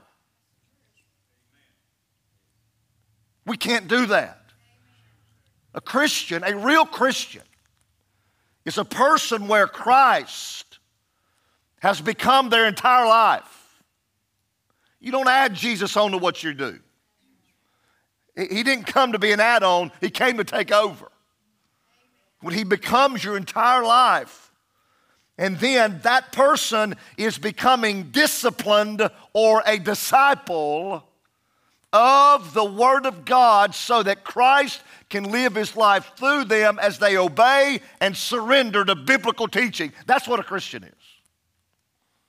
We 3.46 3.56
can't 3.56 3.88
do 3.88 4.08
that. 4.08 4.47
A 5.78 5.82
Christian, 5.82 6.44
a 6.44 6.58
real 6.58 6.88
Christian, 6.88 7.44
is 8.66 8.80
a 8.80 8.84
person 8.84 9.48
where 9.48 9.68
Christ 9.68 10.80
has 11.82 12.02
become 12.02 12.50
their 12.50 12.66
entire 12.66 13.06
life. 13.06 13.84
You 15.00 15.12
don't 15.12 15.28
add 15.28 15.54
Jesus 15.54 15.96
on 15.96 16.12
to 16.12 16.18
what 16.18 16.42
you 16.44 16.56
do. 16.56 16.80
He 18.36 18.64
didn't 18.64 18.86
come 18.86 19.12
to 19.12 19.20
be 19.20 19.32
an 19.32 19.40
add 19.40 19.62
on, 19.62 19.92
He 20.02 20.10
came 20.10 20.38
to 20.38 20.44
take 20.44 20.72
over. 20.72 21.12
When 22.42 22.56
He 22.56 22.64
becomes 22.64 23.24
your 23.24 23.38
entire 23.38 23.84
life, 23.84 24.52
and 25.38 25.60
then 25.60 26.00
that 26.02 26.32
person 26.32 26.96
is 27.18 27.38
becoming 27.38 28.10
disciplined 28.10 29.08
or 29.34 29.62
a 29.68 29.78
disciple 29.78 31.07
of 31.98 32.54
the 32.54 32.64
Word 32.64 33.08
of 33.08 33.26
God 33.26 33.74
so 33.74 34.04
that 34.04 34.24
Christ 34.24 34.84
can 35.10 35.32
live 35.32 35.56
His 35.56 35.76
life 35.76 36.12
through 36.16 36.46
them 36.46 36.78
as 36.80 37.00
they 37.00 37.18
obey 37.18 37.82
and 38.00 38.16
surrender 38.16 38.86
to 38.86 38.94
biblical 38.94 39.48
teaching. 39.48 39.92
That's 40.06 40.28
what 40.28 40.40
a 40.40 40.44
Christian 40.44 40.84
is. 40.84 40.92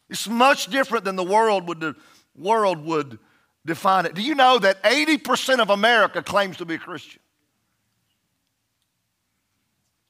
It's 0.08 0.26
much 0.26 0.68
different 0.68 1.04
than 1.04 1.16
the 1.16 1.25
world 1.25 1.68
would, 1.68 1.80
the 1.80 1.94
world 2.34 2.82
would 2.87 3.18
define 3.66 4.06
it. 4.06 4.14
Do 4.14 4.22
you 4.22 4.34
know 4.34 4.58
that 4.58 4.82
80% 4.82 5.58
of 5.58 5.68
America 5.68 6.22
claims 6.22 6.56
to 6.56 6.64
be 6.64 6.76
a 6.76 6.78
Christian? 6.78 7.20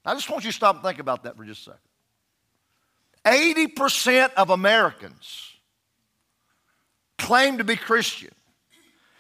I 0.05 0.15
just 0.15 0.31
want 0.31 0.45
you 0.45 0.51
to 0.51 0.57
stop 0.57 0.77
and 0.77 0.85
think 0.85 1.01
about 1.01 1.25
that 1.25 1.37
for 1.37 1.45
just 1.45 1.67
a 1.67 1.73
second. 3.25 3.77
80% 3.77 4.35
of 4.35 4.51
Americans 4.51 5.53
claim 7.19 7.59
to 7.59 7.65
be 7.65 7.75
Christian. 7.75 8.31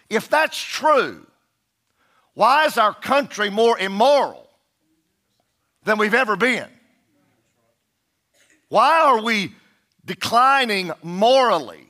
If 0.08 0.28
that's 0.28 0.58
true, 0.58 1.26
why 2.34 2.66
is 2.66 2.78
our 2.78 2.94
country 2.94 3.50
more 3.50 3.78
immoral 3.78 4.48
than 5.84 5.98
we've 5.98 6.14
ever 6.14 6.36
been? 6.36 6.68
Why 8.68 9.00
are 9.00 9.22
we 9.22 9.54
declining 10.08 10.90
morally, 11.04 11.86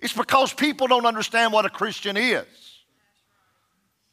it's 0.00 0.14
because 0.14 0.52
people 0.52 0.88
don't 0.88 1.06
understand 1.06 1.52
what 1.52 1.64
a 1.64 1.70
Christian 1.70 2.16
is. 2.16 2.46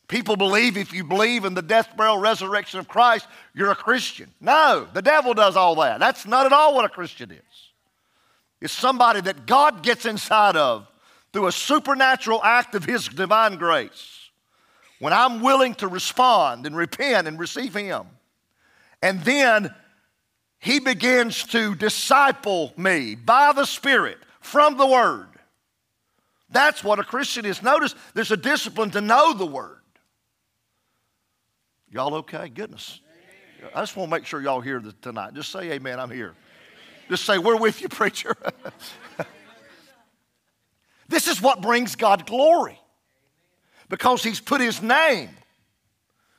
People 0.07 0.35
believe 0.35 0.77
if 0.77 0.93
you 0.93 1.03
believe 1.03 1.45
in 1.45 1.55
the 1.55 1.61
death, 1.61 1.95
burial, 1.95 2.17
resurrection 2.17 2.79
of 2.79 2.87
Christ, 2.87 3.27
you're 3.55 3.71
a 3.71 3.75
Christian. 3.75 4.29
No, 4.39 4.87
the 4.93 5.01
devil 5.01 5.33
does 5.33 5.55
all 5.55 5.75
that. 5.75 5.99
That's 5.99 6.27
not 6.27 6.45
at 6.45 6.53
all 6.53 6.75
what 6.75 6.85
a 6.85 6.89
Christian 6.89 7.31
is. 7.31 7.39
It's 8.61 8.73
somebody 8.73 9.21
that 9.21 9.45
God 9.45 9.81
gets 9.81 10.05
inside 10.05 10.55
of 10.55 10.85
through 11.31 11.47
a 11.47 11.51
supernatural 11.51 12.43
act 12.43 12.75
of 12.75 12.85
His 12.85 13.07
divine 13.07 13.57
grace. 13.57 14.29
When 14.99 15.13
I'm 15.13 15.41
willing 15.41 15.75
to 15.75 15.87
respond 15.87 16.65
and 16.65 16.75
repent 16.75 17.27
and 17.27 17.39
receive 17.39 17.73
Him, 17.73 18.03
and 19.01 19.21
then 19.21 19.73
he 20.59 20.79
begins 20.79 21.43
to 21.45 21.73
disciple 21.75 22.73
me 22.75 23.15
by 23.15 23.53
the 23.53 23.65
Spirit 23.65 24.17
from 24.41 24.77
the 24.77 24.85
Word. 24.85 25.27
That's 26.51 26.83
what 26.83 26.99
a 26.99 27.03
Christian 27.03 27.45
is. 27.45 27.63
Notice 27.63 27.95
there's 28.13 28.31
a 28.31 28.37
discipline 28.37 28.91
to 28.91 29.01
know 29.01 29.33
the 29.33 29.45
Word. 29.45 29.77
Y'all 31.91 32.13
okay? 32.15 32.49
Goodness. 32.49 32.99
I 33.73 33.81
just 33.81 33.95
want 33.95 34.09
to 34.09 34.17
make 34.17 34.25
sure 34.25 34.41
y'all 34.41 34.61
hear 34.61 34.81
tonight. 35.01 35.33
Just 35.33 35.51
say 35.51 35.71
amen, 35.71 35.99
I'm 35.99 36.11
here. 36.11 36.35
Just 37.09 37.25
say, 37.25 37.37
we're 37.39 37.57
with 37.57 37.81
you, 37.81 37.89
preacher. 37.89 38.35
this 41.09 41.27
is 41.27 41.41
what 41.41 41.61
brings 41.61 41.95
God 41.95 42.25
glory 42.25 42.79
because 43.89 44.23
He's 44.23 44.39
put 44.39 44.61
His 44.61 44.81
name 44.81 45.29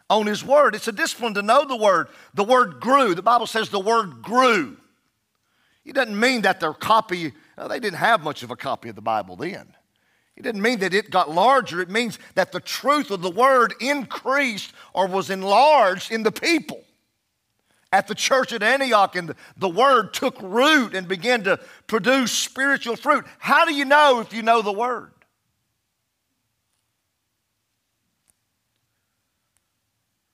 on 0.08 0.26
His 0.26 0.44
Word. 0.44 0.74
It's 0.74 0.88
a 0.88 0.92
discipline 0.92 1.34
to 1.34 1.42
know 1.42 1.66
the 1.66 1.76
Word. 1.76 2.08
The 2.34 2.44
Word 2.44 2.80
grew. 2.80 3.14
The 3.14 3.22
Bible 3.22 3.46
says 3.46 3.68
the 3.68 3.80
Word 3.80 4.22
grew. 4.22 4.76
It 5.84 5.94
doesn't 5.94 6.18
mean 6.18 6.42
that 6.42 6.60
their 6.60 6.72
copy, 6.72 7.32
well, 7.58 7.68
they 7.68 7.80
didn't 7.80 7.98
have 7.98 8.22
much 8.22 8.42
of 8.42 8.50
a 8.50 8.56
copy 8.56 8.88
of 8.88 8.94
the 8.94 9.02
Bible 9.02 9.36
then. 9.36 9.74
It 10.36 10.42
didn't 10.42 10.62
mean 10.62 10.78
that 10.78 10.94
it 10.94 11.10
got 11.10 11.30
larger. 11.30 11.80
It 11.80 11.90
means 11.90 12.18
that 12.34 12.52
the 12.52 12.60
truth 12.60 13.10
of 13.10 13.22
the 13.22 13.30
Word 13.30 13.74
increased 13.80 14.72
or 14.94 15.06
was 15.06 15.30
enlarged 15.30 16.12
in 16.12 16.22
the 16.22 16.32
people. 16.32 16.82
At 17.92 18.06
the 18.06 18.14
church 18.14 18.52
at 18.52 18.62
Antioch, 18.62 19.16
and 19.16 19.34
the, 19.56 19.68
Word 19.68 20.14
took 20.14 20.40
root 20.40 20.94
and 20.94 21.08
began 21.08 21.42
to 21.44 21.58
produce 21.88 22.30
spiritual 22.30 22.94
fruit. 22.94 23.24
How 23.40 23.64
do 23.64 23.74
you 23.74 23.84
know 23.84 24.20
if 24.20 24.32
you 24.32 24.42
know 24.42 24.62
the 24.62 24.72
Word? 24.72 25.12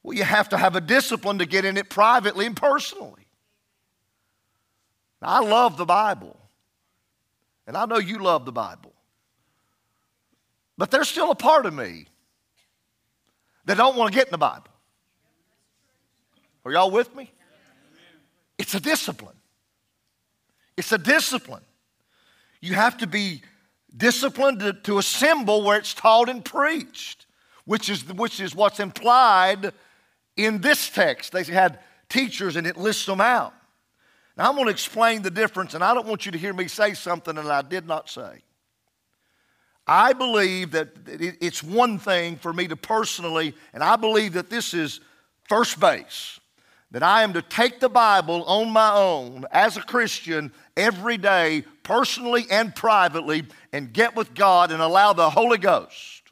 Well, 0.03 0.17
you 0.17 0.23
have 0.23 0.51
to 0.51 0.59
have 0.59 0.77
a 0.77 0.81
discipline 0.83 1.39
to 1.39 1.47
get 1.47 1.65
in 1.65 1.77
it 1.79 1.89
privately 1.89 2.45
and 2.47 2.55
personally. 2.55 3.27
I 5.23 5.41
love 5.41 5.79
the 5.79 5.87
Bible, 5.87 6.39
and 7.67 7.77
I 7.77 7.87
know 7.87 7.99
you 7.99 8.19
love 8.19 8.45
the 8.45 8.53
Bible. 8.53 8.93
But 10.79 10.91
there's 10.91 11.09
still 11.09 11.31
a 11.31 11.35
part 11.35 11.65
of 11.65 11.73
me 11.75 12.07
that 13.65 13.77
don't 13.77 13.97
want 13.97 14.13
to 14.13 14.17
get 14.17 14.29
in 14.29 14.31
the 14.31 14.39
Bible. 14.39 14.69
Are 16.65 16.73
y'all 16.73 16.91
with 16.91 17.15
me? 17.17 17.33
It's 18.59 18.75
a 18.75 18.81
discipline. 18.81 19.37
It's 20.77 20.93
a 20.93 20.99
discipline. 20.99 21.63
You 22.61 22.75
have 22.75 22.99
to 22.99 23.07
be 23.07 23.43
disciplined 23.97 24.61
to, 24.61 24.73
to 24.73 24.99
assemble 24.99 25.63
where 25.63 25.79
it's 25.79 25.95
taught 25.95 26.29
and 26.29 26.45
preached, 26.45 27.27
which 27.65 27.89
is, 27.89 28.07
which 28.09 28.41
is 28.41 28.55
what's 28.55 28.81
implied 28.81 29.73
in 30.37 30.61
this 30.61 30.91
text, 30.91 31.33
they 31.33 31.45
had 31.45 31.79
teachers 32.09 32.57
and 32.57 32.67
it 32.67 32.77
lists 32.77 33.07
them 33.07 33.21
out. 33.21 33.55
Now, 34.37 34.49
I'm 34.49 34.55
going 34.55 34.67
to 34.67 34.71
explain 34.71 35.23
the 35.23 35.31
difference, 35.31 35.73
and 35.75 35.83
I 35.83 35.95
don't 35.95 36.07
want 36.07 36.27
you 36.27 36.33
to 36.33 36.39
hear 36.39 36.53
me 36.53 36.69
say 36.69 36.93
something 36.93 37.35
that 37.37 37.47
I 37.47 37.63
did 37.63 37.87
not 37.87 38.11
say. 38.11 38.43
I 39.87 40.13
believe 40.13 40.73
that 40.73 40.89
it's 41.07 41.63
one 41.63 41.99
thing 41.99 42.37
for 42.37 42.53
me 42.53 42.69
to 42.69 42.77
personally, 42.77 43.55
and 43.73 43.83
I 43.83 43.97
believe 43.97 44.35
that 44.35 44.51
this 44.51 44.75
is 44.75 45.01
first 45.49 45.81
base, 45.81 46.39
that 46.93 47.03
I 47.03 47.23
am 47.23 47.33
to 47.33 47.43
take 47.43 47.81
the 47.81 47.89
Bible 47.89 48.45
on 48.45 48.71
my 48.71 48.95
own 48.95 49.45
as 49.51 49.77
a 49.77 49.83
Christian 49.83 50.53
every 50.77 51.17
day, 51.17 51.65
personally 51.83 52.47
and 52.51 52.75
privately, 52.75 53.45
and 53.73 53.93
get 53.93 54.15
with 54.15 54.35
God 54.35 54.71
and 54.71 54.81
allow 54.81 55.13
the 55.13 55.29
Holy 55.29 55.59
Ghost 55.59 56.23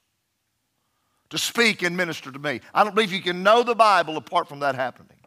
to 1.31 1.39
speak 1.39 1.83
and 1.83 1.97
minister 1.97 2.31
to 2.31 2.39
me. 2.39 2.61
I 2.73 2.85
don't 2.85 2.95
believe 2.95 3.13
you 3.13 3.23
can 3.23 3.43
know 3.43 3.63
the 3.63 3.75
Bible 3.75 4.17
apart 4.17 4.49
from 4.49 4.61
that 4.61 4.77
happening. 4.77 5.19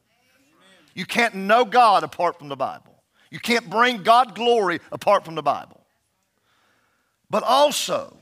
You 0.96 1.06
can't 1.06 1.36
know 1.36 1.66
God 1.66 2.04
apart 2.04 2.40
from 2.40 2.48
the 2.48 2.56
Bible. 2.56 2.96
You 3.30 3.40
can't 3.40 3.70
bring 3.70 4.04
God 4.04 4.34
glory 4.34 4.80
apart 4.92 5.26
from 5.26 5.36
the 5.36 5.44
Bible. 5.44 5.86
But 7.30 7.44
also, 7.44 8.18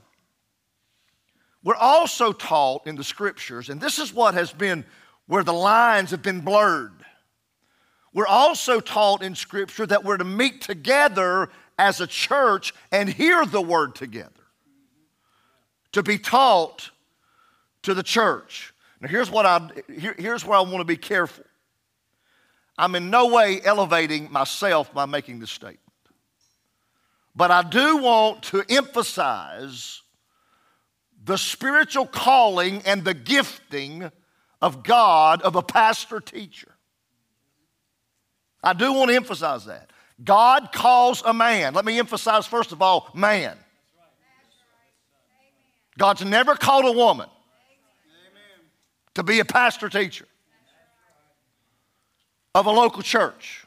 we're 1.63 1.75
also 1.75 2.33
taught 2.33 2.87
in 2.87 2.95
the 2.95 3.03
scriptures, 3.03 3.69
and 3.69 3.79
this 3.79 3.99
is 3.99 4.13
what 4.13 4.33
has 4.33 4.51
been 4.51 4.83
where 5.27 5.43
the 5.43 5.53
lines 5.53 6.11
have 6.11 6.21
been 6.21 6.41
blurred. 6.41 6.94
We're 8.15 8.25
also 8.25 8.79
taught 8.79 9.21
in 9.21 9.35
Scripture 9.35 9.85
that 9.85 10.05
we're 10.05 10.15
to 10.15 10.23
meet 10.23 10.61
together 10.61 11.49
as 11.77 11.99
a 11.99 12.07
church 12.07 12.73
and 12.89 13.09
hear 13.09 13.45
the 13.45 13.61
word 13.61 13.93
together, 13.93 14.31
to 15.91 16.01
be 16.01 16.17
taught 16.17 16.91
to 17.83 17.93
the 17.93 18.03
church. 18.03 18.73
Now, 19.01 19.09
here's, 19.09 19.29
what 19.29 19.45
I, 19.45 19.69
here, 19.93 20.15
here's 20.17 20.45
where 20.45 20.57
I 20.57 20.61
want 20.61 20.77
to 20.77 20.85
be 20.85 20.95
careful. 20.95 21.43
I'm 22.77 22.95
in 22.95 23.09
no 23.09 23.27
way 23.27 23.59
elevating 23.61 24.31
myself 24.31 24.93
by 24.93 25.05
making 25.05 25.39
this 25.39 25.51
statement. 25.51 25.81
But 27.35 27.51
I 27.51 27.63
do 27.63 27.97
want 27.97 28.43
to 28.43 28.63
emphasize 28.69 30.03
the 31.21 31.37
spiritual 31.37 32.07
calling 32.07 32.81
and 32.85 33.03
the 33.03 33.13
gifting 33.13 34.09
of 34.61 34.83
God 34.83 35.41
of 35.41 35.57
a 35.57 35.61
pastor 35.61 36.21
teacher. 36.21 36.74
I 38.65 38.73
do 38.73 38.91
want 38.91 39.11
to 39.11 39.15
emphasize 39.15 39.65
that. 39.65 39.91
God 40.23 40.71
calls 40.73 41.21
a 41.23 41.33
man. 41.33 41.75
Let 41.75 41.85
me 41.85 41.99
emphasize, 41.99 42.47
first 42.47 42.71
of 42.71 42.81
all, 42.81 43.09
man. 43.13 43.55
God's 45.97 46.25
never 46.25 46.55
called 46.55 46.85
a 46.85 46.91
woman 46.91 47.29
to 49.13 49.23
be 49.23 49.39
a 49.39 49.45
pastor 49.45 49.87
teacher 49.87 50.25
of 52.53 52.65
a 52.65 52.71
local 52.71 53.01
church. 53.01 53.65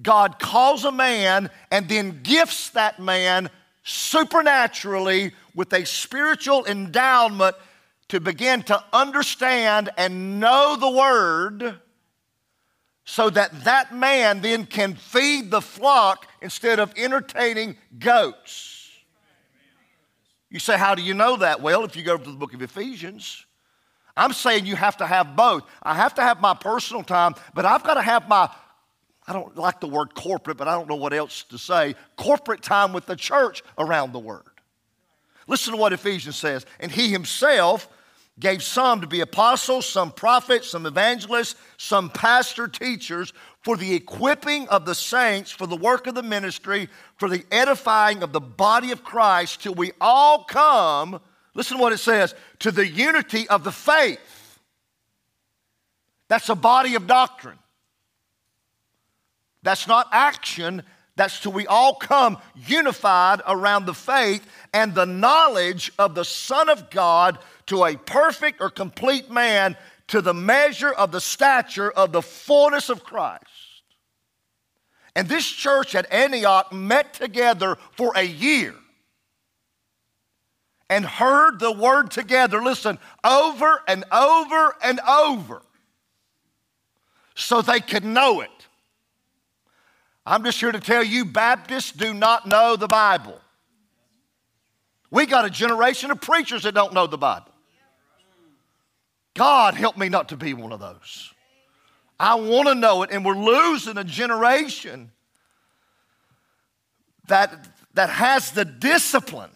God 0.00 0.38
calls 0.38 0.84
a 0.84 0.92
man 0.92 1.50
and 1.70 1.88
then 1.88 2.20
gifts 2.22 2.70
that 2.70 3.00
man 3.00 3.50
supernaturally 3.84 5.32
with 5.54 5.72
a 5.72 5.84
spiritual 5.86 6.64
endowment 6.66 7.56
to 8.08 8.20
begin 8.20 8.62
to 8.64 8.82
understand 8.92 9.90
and 9.96 10.38
know 10.38 10.76
the 10.76 10.90
word 10.90 11.80
so 13.04 13.30
that 13.30 13.64
that 13.64 13.94
man 13.94 14.40
then 14.40 14.64
can 14.64 14.94
feed 14.94 15.50
the 15.50 15.60
flock 15.60 16.28
instead 16.40 16.78
of 16.78 16.92
entertaining 16.96 17.76
goats. 17.98 18.90
You 20.50 20.58
say, 20.58 20.76
How 20.76 20.94
do 20.94 21.02
you 21.02 21.14
know 21.14 21.36
that? 21.36 21.60
Well, 21.60 21.84
if 21.84 21.96
you 21.96 22.02
go 22.02 22.16
to 22.16 22.30
the 22.30 22.36
book 22.36 22.54
of 22.54 22.62
Ephesians, 22.62 23.46
I'm 24.16 24.32
saying 24.32 24.66
you 24.66 24.76
have 24.76 24.98
to 24.98 25.06
have 25.06 25.34
both. 25.34 25.64
I 25.82 25.94
have 25.94 26.14
to 26.14 26.22
have 26.22 26.40
my 26.40 26.54
personal 26.54 27.02
time, 27.02 27.34
but 27.54 27.64
I've 27.64 27.82
got 27.82 27.94
to 27.94 28.02
have 28.02 28.28
my, 28.28 28.50
I 29.26 29.32
don't 29.32 29.56
like 29.56 29.80
the 29.80 29.88
word 29.88 30.14
corporate, 30.14 30.58
but 30.58 30.68
I 30.68 30.72
don't 30.72 30.88
know 30.88 30.96
what 30.96 31.14
else 31.14 31.44
to 31.44 31.58
say, 31.58 31.94
corporate 32.16 32.62
time 32.62 32.92
with 32.92 33.06
the 33.06 33.16
church 33.16 33.62
around 33.78 34.12
the 34.12 34.18
word. 34.18 34.42
Listen 35.46 35.72
to 35.72 35.78
what 35.78 35.92
Ephesians 35.92 36.36
says. 36.36 36.66
And 36.78 36.92
he 36.92 37.08
himself 37.08 37.88
gave 38.40 38.62
some 38.62 39.00
to 39.00 39.06
be 39.06 39.20
apostles, 39.20 39.86
some 39.86 40.10
prophets, 40.10 40.68
some 40.68 40.86
evangelists, 40.86 41.54
some 41.76 42.08
pastor 42.08 42.66
teachers 42.66 43.32
for 43.60 43.76
the 43.76 43.94
equipping 43.94 44.68
of 44.68 44.84
the 44.84 44.94
saints, 44.94 45.50
for 45.50 45.66
the 45.66 45.76
work 45.76 46.06
of 46.06 46.14
the 46.14 46.22
ministry, 46.22 46.88
for 47.16 47.28
the 47.28 47.44
edifying 47.50 48.22
of 48.22 48.32
the 48.32 48.40
body 48.40 48.90
of 48.90 49.04
Christ, 49.04 49.62
till 49.62 49.74
we 49.74 49.92
all 50.00 50.44
come, 50.44 51.20
listen 51.54 51.76
to 51.76 51.82
what 51.82 51.92
it 51.92 51.98
says, 51.98 52.34
to 52.60 52.70
the 52.70 52.86
unity 52.86 53.48
of 53.48 53.64
the 53.64 53.72
faith. 53.72 54.58
That's 56.28 56.48
a 56.48 56.54
body 56.54 56.94
of 56.94 57.06
doctrine. 57.06 57.58
That's 59.62 59.86
not 59.86 60.08
action, 60.10 60.82
that's 61.16 61.40
till 61.40 61.52
we 61.52 61.66
all 61.66 61.94
come 61.94 62.38
unified 62.66 63.42
around 63.46 63.84
the 63.84 63.94
faith 63.94 64.46
and 64.72 64.94
the 64.94 65.06
knowledge 65.06 65.92
of 65.98 66.14
the 66.14 66.24
Son 66.24 66.70
of 66.70 66.90
God 66.90 67.38
to 67.66 67.84
a 67.84 67.96
perfect 67.96 68.60
or 68.60 68.70
complete 68.70 69.30
man 69.30 69.76
to 70.08 70.20
the 70.20 70.34
measure 70.34 70.92
of 70.92 71.12
the 71.12 71.20
stature 71.20 71.90
of 71.90 72.12
the 72.12 72.22
fullness 72.22 72.88
of 72.88 73.04
Christ. 73.04 73.44
And 75.14 75.28
this 75.28 75.46
church 75.46 75.94
at 75.94 76.10
Antioch 76.10 76.72
met 76.72 77.12
together 77.12 77.76
for 77.92 78.12
a 78.16 78.22
year 78.22 78.74
and 80.88 81.04
heard 81.04 81.58
the 81.58 81.72
word 81.72 82.10
together, 82.10 82.62
listen, 82.62 82.98
over 83.22 83.82
and 83.86 84.04
over 84.10 84.76
and 84.82 85.00
over 85.00 85.62
so 87.34 87.62
they 87.62 87.80
could 87.80 88.04
know 88.04 88.40
it. 88.40 88.61
I'm 90.24 90.44
just 90.44 90.60
here 90.60 90.70
to 90.70 90.80
tell 90.80 91.02
you, 91.02 91.24
Baptists 91.24 91.92
do 91.92 92.14
not 92.14 92.46
know 92.46 92.76
the 92.76 92.86
Bible. 92.86 93.40
We 95.10 95.26
got 95.26 95.44
a 95.44 95.50
generation 95.50 96.10
of 96.10 96.20
preachers 96.20 96.62
that 96.62 96.74
don't 96.74 96.94
know 96.94 97.06
the 97.06 97.18
Bible. 97.18 97.52
God, 99.34 99.74
help 99.74 99.96
me 99.96 100.08
not 100.08 100.28
to 100.28 100.36
be 100.36 100.54
one 100.54 100.72
of 100.72 100.80
those. 100.80 101.32
I 102.20 102.36
want 102.36 102.68
to 102.68 102.74
know 102.74 103.02
it, 103.02 103.10
and 103.10 103.24
we're 103.24 103.36
losing 103.36 103.98
a 103.98 104.04
generation 104.04 105.10
that, 107.26 107.68
that 107.94 108.10
has 108.10 108.52
the 108.52 108.64
discipline 108.64 109.50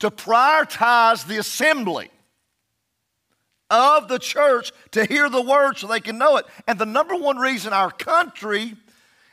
to 0.00 0.10
prioritize 0.10 1.26
the 1.26 1.38
assembly 1.38 2.10
of 3.70 4.08
the 4.08 4.18
church 4.18 4.72
to 4.92 5.04
hear 5.04 5.28
the 5.28 5.40
word 5.40 5.78
so 5.78 5.86
they 5.86 6.00
can 6.00 6.18
know 6.18 6.36
it. 6.36 6.46
And 6.68 6.78
the 6.78 6.86
number 6.86 7.16
one 7.16 7.38
reason 7.38 7.72
our 7.72 7.90
country 7.90 8.74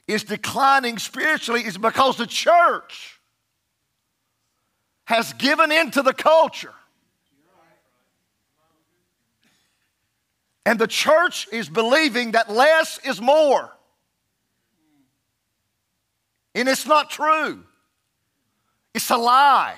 is 0.07 0.23
declining 0.23 0.97
spiritually 0.97 1.61
is 1.61 1.77
because 1.77 2.17
the 2.17 2.27
church 2.27 3.19
has 5.05 5.33
given 5.33 5.71
into 5.71 6.01
the 6.01 6.13
culture. 6.13 6.73
And 10.65 10.79
the 10.79 10.87
church 10.87 11.47
is 11.51 11.67
believing 11.67 12.31
that 12.31 12.49
less 12.49 12.99
is 13.05 13.21
more. 13.21 13.69
And 16.55 16.69
it's 16.69 16.85
not 16.85 17.09
true, 17.09 17.63
it's 18.93 19.09
a 19.09 19.17
lie. 19.17 19.75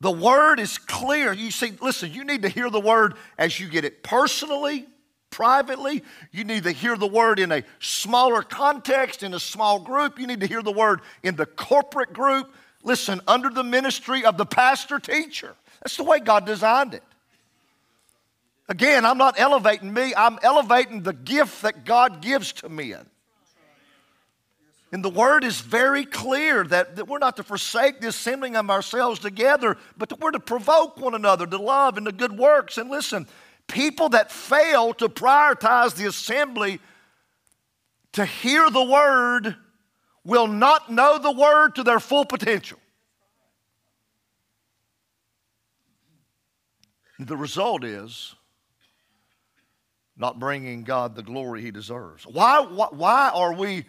The 0.00 0.12
word 0.12 0.60
is 0.60 0.78
clear. 0.78 1.32
You 1.32 1.50
see, 1.50 1.72
listen, 1.80 2.12
you 2.12 2.22
need 2.22 2.42
to 2.42 2.48
hear 2.48 2.70
the 2.70 2.80
word 2.80 3.14
as 3.36 3.58
you 3.58 3.68
get 3.68 3.84
it 3.84 4.04
personally, 4.04 4.86
privately. 5.30 6.02
You 6.32 6.44
need 6.44 6.64
to 6.64 6.72
hear 6.72 6.96
the 6.96 7.06
word 7.06 7.38
in 7.38 7.52
a 7.52 7.62
smaller 7.80 8.42
context, 8.42 9.22
in 9.22 9.34
a 9.34 9.40
small 9.40 9.80
group. 9.80 10.18
You 10.18 10.26
need 10.26 10.40
to 10.40 10.46
hear 10.46 10.62
the 10.62 10.72
word 10.72 11.00
in 11.22 11.36
the 11.36 11.46
corporate 11.46 12.12
group. 12.12 12.52
Listen, 12.82 13.20
under 13.26 13.50
the 13.50 13.64
ministry 13.64 14.24
of 14.24 14.36
the 14.36 14.46
pastor 14.46 14.98
teacher. 14.98 15.54
That's 15.82 15.96
the 15.96 16.04
way 16.04 16.20
God 16.20 16.46
designed 16.46 16.94
it. 16.94 17.02
Again, 18.68 19.06
I'm 19.06 19.18
not 19.18 19.38
elevating 19.38 19.92
me, 19.92 20.14
I'm 20.14 20.38
elevating 20.42 21.02
the 21.02 21.14
gift 21.14 21.62
that 21.62 21.84
God 21.84 22.20
gives 22.20 22.52
to 22.54 22.68
men. 22.68 23.06
And 24.90 25.04
the 25.04 25.10
word 25.10 25.44
is 25.44 25.60
very 25.60 26.04
clear 26.04 26.64
that, 26.64 26.96
that 26.96 27.08
we're 27.08 27.18
not 27.18 27.36
to 27.36 27.42
forsake 27.42 28.00
the 28.00 28.08
assembling 28.08 28.56
of 28.56 28.70
ourselves 28.70 29.20
together, 29.20 29.76
but 29.98 30.08
that 30.08 30.20
we're 30.20 30.30
to 30.30 30.40
provoke 30.40 30.98
one 30.98 31.14
another 31.14 31.46
to 31.46 31.58
love 31.58 31.98
and 31.98 32.06
to 32.06 32.12
good 32.12 32.38
works. 32.38 32.78
And 32.78 32.88
listen, 32.88 33.26
people 33.68 34.08
that 34.10 34.32
fail 34.32 34.92
to 34.94 35.08
prioritize 35.08 35.94
the 35.94 36.06
assembly 36.06 36.80
to 38.12 38.24
hear 38.24 38.68
the 38.68 38.82
word 38.82 39.56
will 40.24 40.48
not 40.48 40.90
know 40.90 41.18
the 41.18 41.30
word 41.30 41.74
to 41.76 41.82
their 41.82 42.00
full 42.00 42.24
potential. 42.24 42.78
The 47.18 47.36
result 47.36 47.82
is 47.82 48.34
not 50.18 50.38
bringing 50.38 50.82
God 50.82 51.14
the 51.14 51.22
glory 51.22 51.62
he 51.62 51.70
deserves. 51.70 52.26
Why, 52.26 52.60
why, 52.60 52.88
why 52.90 53.30
are 53.32 53.54
we, 53.54 53.86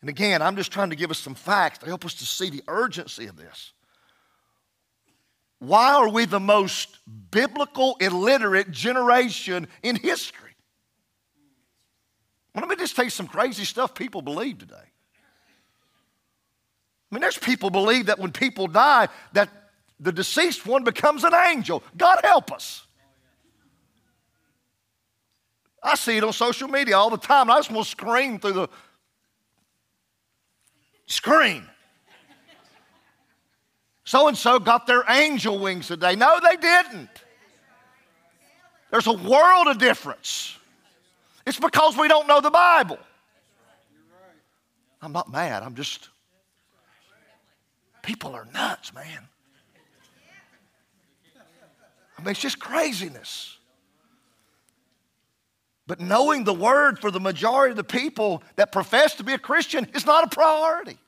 and 0.00 0.08
again, 0.08 0.40
I'm 0.40 0.56
just 0.56 0.72
trying 0.72 0.90
to 0.90 0.96
give 0.96 1.10
us 1.10 1.18
some 1.18 1.34
facts 1.34 1.78
to 1.78 1.86
help 1.86 2.04
us 2.04 2.14
to 2.14 2.24
see 2.24 2.48
the 2.48 2.62
urgency 2.66 3.26
of 3.26 3.36
this. 3.36 3.73
Why 5.66 5.94
are 5.94 6.08
we 6.08 6.26
the 6.26 6.40
most 6.40 6.98
biblical 7.30 7.96
illiterate 8.00 8.70
generation 8.70 9.66
in 9.82 9.96
history? 9.96 10.50
Well, 12.54 12.62
let 12.62 12.68
me 12.68 12.76
just 12.76 12.94
tell 12.94 13.04
you 13.04 13.10
some 13.10 13.26
crazy 13.26 13.64
stuff 13.64 13.94
people 13.94 14.22
believe 14.22 14.58
today. 14.58 14.74
I 17.10 17.14
mean, 17.14 17.20
there's 17.20 17.38
people 17.38 17.70
believe 17.70 18.06
that 18.06 18.18
when 18.18 18.32
people 18.32 18.66
die, 18.66 19.08
that 19.32 19.48
the 20.00 20.12
deceased 20.12 20.66
one 20.66 20.84
becomes 20.84 21.24
an 21.24 21.32
angel. 21.34 21.82
God 21.96 22.20
help 22.22 22.52
us. 22.52 22.86
I 25.82 25.94
see 25.96 26.16
it 26.16 26.24
on 26.24 26.32
social 26.32 26.68
media 26.68 26.96
all 26.96 27.10
the 27.10 27.18
time. 27.18 27.42
and 27.42 27.52
I 27.52 27.58
just 27.58 27.70
want 27.70 27.84
to 27.84 27.90
scream 27.90 28.38
through 28.38 28.52
the 28.52 28.68
screen. 31.06 31.68
So 34.04 34.28
and 34.28 34.36
so 34.36 34.58
got 34.58 34.86
their 34.86 35.04
angel 35.08 35.58
wings 35.58 35.88
today. 35.88 36.14
No, 36.14 36.38
they 36.42 36.56
didn't. 36.56 37.08
There's 38.90 39.06
a 39.06 39.12
world 39.12 39.66
of 39.66 39.78
difference. 39.78 40.56
It's 41.46 41.58
because 41.58 41.96
we 41.96 42.06
don't 42.06 42.28
know 42.28 42.40
the 42.40 42.50
Bible. 42.50 42.98
I'm 45.02 45.12
not 45.12 45.30
mad. 45.30 45.62
I'm 45.62 45.74
just, 45.74 46.08
people 48.02 48.34
are 48.34 48.46
nuts, 48.54 48.94
man. 48.94 49.28
I 52.16 52.22
mean, 52.22 52.30
it's 52.30 52.40
just 52.40 52.58
craziness. 52.58 53.58
But 55.86 56.00
knowing 56.00 56.44
the 56.44 56.54
word 56.54 56.98
for 56.98 57.10
the 57.10 57.20
majority 57.20 57.72
of 57.72 57.76
the 57.76 57.84
people 57.84 58.42
that 58.56 58.72
profess 58.72 59.14
to 59.16 59.24
be 59.24 59.32
a 59.32 59.38
Christian 59.38 59.86
is 59.94 60.06
not 60.06 60.24
a 60.24 60.28
priority. 60.28 60.98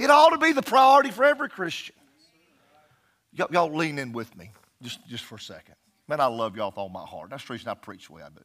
It 0.00 0.08
ought 0.08 0.30
to 0.30 0.38
be 0.38 0.52
the 0.52 0.62
priority 0.62 1.10
for 1.10 1.24
every 1.24 1.50
Christian. 1.50 1.94
Y'all 3.32 3.70
lean 3.70 3.98
in 3.98 4.12
with 4.12 4.34
me 4.34 4.50
just, 4.82 5.06
just 5.06 5.24
for 5.24 5.34
a 5.34 5.40
second. 5.40 5.74
Man, 6.08 6.20
I 6.20 6.26
love 6.26 6.56
y'all 6.56 6.70
with 6.70 6.78
all 6.78 6.88
my 6.88 7.04
heart. 7.04 7.28
That's 7.28 7.44
the 7.46 7.52
reason 7.52 7.68
I 7.68 7.74
preach 7.74 8.06
the 8.06 8.14
way 8.14 8.22
I 8.22 8.30
do. 8.30 8.40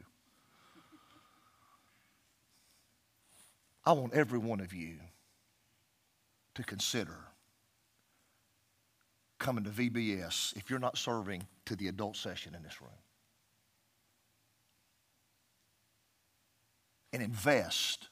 I 3.86 3.94
want 3.94 4.14
every 4.14 4.38
one 4.38 4.60
of 4.60 4.74
you 4.74 4.98
to 6.56 6.64
consider 6.64 7.18
coming 9.40 9.64
to 9.64 9.70
VBS 9.70 10.58
if 10.58 10.70
you're 10.70 10.80
not 10.80 10.98
serving 10.98 11.48
to 11.68 11.78
the 11.78 11.88
adult 11.88 12.18
session 12.18 12.54
in 12.54 12.64
this 12.64 12.82
room. 12.82 12.92
And 17.14 17.24
invest 17.24 18.10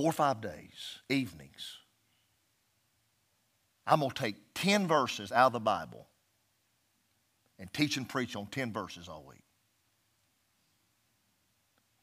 four 0.00 0.08
or 0.08 0.12
five 0.12 0.40
days, 0.40 1.00
evenings. 1.10 1.76
I'm 3.86 4.00
going 4.00 4.10
to 4.10 4.16
take 4.16 4.36
10 4.54 4.88
verses 4.88 5.30
out 5.30 5.48
of 5.48 5.52
the 5.52 5.60
Bible 5.60 6.06
and 7.58 7.70
teach 7.70 7.98
and 7.98 8.08
preach 8.08 8.34
on 8.34 8.46
10 8.46 8.72
verses 8.72 9.10
all 9.10 9.26
week. 9.28 9.42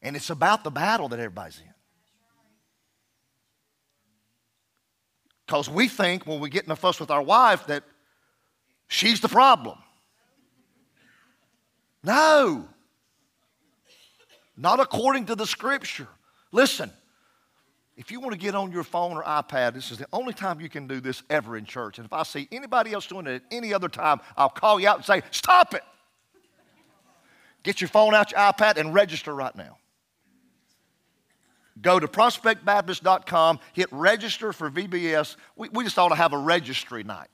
And 0.03 0.15
it's 0.15 0.29
about 0.29 0.63
the 0.63 0.69
battle 0.69 1.09
that 1.09 1.17
everybody's 1.17 1.57
in. 1.57 1.73
Because 5.47 5.67
we 5.67 5.87
think 5.87 6.27
when 6.27 6.39
we 6.39 6.51
get 6.51 6.65
in 6.65 6.71
a 6.71 6.75
fuss 6.75 6.99
with 6.99 7.09
our 7.09 7.23
wife 7.23 7.65
that 7.65 7.83
she's 8.87 9.21
the 9.21 9.29
problem. 9.29 9.79
No. 12.03 12.69
Not 14.55 14.79
according 14.79 15.25
to 15.25 15.35
the 15.35 15.47
scripture. 15.47 16.07
Listen, 16.51 16.91
if 17.97 18.11
you 18.11 18.19
want 18.19 18.33
to 18.33 18.37
get 18.37 18.53
on 18.53 18.71
your 18.71 18.83
phone 18.83 19.17
or 19.17 19.23
iPad, 19.23 19.73
this 19.73 19.89
is 19.89 19.97
the 19.97 20.07
only 20.13 20.31
time 20.31 20.61
you 20.61 20.69
can 20.69 20.87
do 20.87 21.01
this 21.01 21.23
ever 21.31 21.57
in 21.57 21.65
church. 21.65 21.97
And 21.97 22.05
if 22.05 22.13
I 22.13 22.21
see 22.21 22.47
anybody 22.51 22.93
else 22.93 23.07
doing 23.07 23.25
it 23.25 23.35
at 23.37 23.41
any 23.49 23.73
other 23.73 23.89
time, 23.89 24.21
I'll 24.37 24.49
call 24.49 24.79
you 24.79 24.87
out 24.87 24.97
and 24.97 25.05
say, 25.05 25.23
Stop 25.31 25.73
it. 25.73 25.81
Get 27.63 27.81
your 27.81 27.87
phone 27.87 28.13
out, 28.13 28.31
your 28.31 28.39
iPad, 28.39 28.77
and 28.77 28.93
register 28.93 29.33
right 29.33 29.55
now. 29.55 29.77
Go 31.81 31.99
to 31.99 32.07
prospectbaptist.com, 32.07 33.59
hit 33.73 33.87
register 33.91 34.53
for 34.53 34.69
VBS. 34.69 35.35
We, 35.55 35.69
we 35.69 35.83
just 35.83 35.97
ought 35.97 36.09
to 36.09 36.15
have 36.15 36.33
a 36.33 36.37
registry 36.37 37.03
night. 37.03 37.27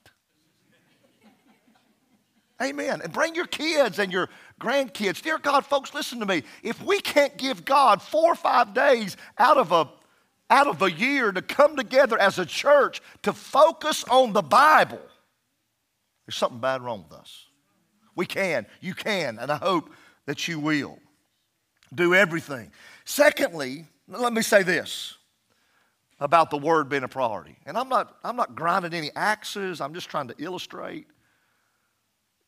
Amen. 2.62 3.02
And 3.04 3.12
bring 3.12 3.36
your 3.36 3.48
kids 3.48 4.00
and 4.00 4.14
your 4.14 4.30
grandkids. 4.62 5.22
Dear 5.22 5.38
God, 5.38 5.66
folks, 5.66 5.94
listen 5.94 6.20
to 6.22 6.26
me. 6.26 6.44
If 6.62 6.82
we 6.82 7.02
can't 7.02 7.36
give 7.38 7.66
God 7.66 8.02
four 8.02 8.32
or 8.32 8.36
five 8.36 8.74
days 8.74 9.18
out 9.38 9.58
of 9.58 9.74
a 9.74 9.90
out 10.54 10.68
of 10.68 10.84
a 10.84 10.92
year 10.92 11.32
to 11.32 11.42
come 11.42 11.76
together 11.76 12.18
as 12.20 12.38
a 12.38 12.46
church 12.46 13.02
to 13.24 13.34
focus 13.34 14.06
on 14.08 14.34
the 14.34 14.44
Bible, 14.44 15.02
there's 16.26 16.36
something 16.36 16.60
bad 16.60 16.84
wrong 16.84 17.06
with 17.10 17.20
us. 17.20 17.48
We 18.16 18.28
can, 18.28 18.68
you 18.80 18.94
can, 18.94 19.40
and 19.40 19.52
I 19.52 19.56
hope 19.56 19.90
that 20.28 20.48
you 20.48 20.60
will. 20.60 21.00
Do 21.94 22.14
everything. 22.14 22.72
Secondly, 23.04 23.86
let 24.08 24.32
me 24.32 24.44
say 24.44 24.62
this 24.62 25.18
about 26.20 26.52
the 26.52 26.58
word 26.58 26.88
being 26.88 27.04
a 27.04 27.08
priority. 27.08 27.58
And 27.66 27.76
I'm 27.76 27.90
not, 27.90 28.16
I'm 28.24 28.36
not 28.36 28.54
grinding 28.56 28.94
any 28.94 29.10
axes, 29.16 29.82
I'm 29.82 29.96
just 29.96 30.10
trying 30.10 30.28
to 30.28 30.36
illustrate. 30.38 31.08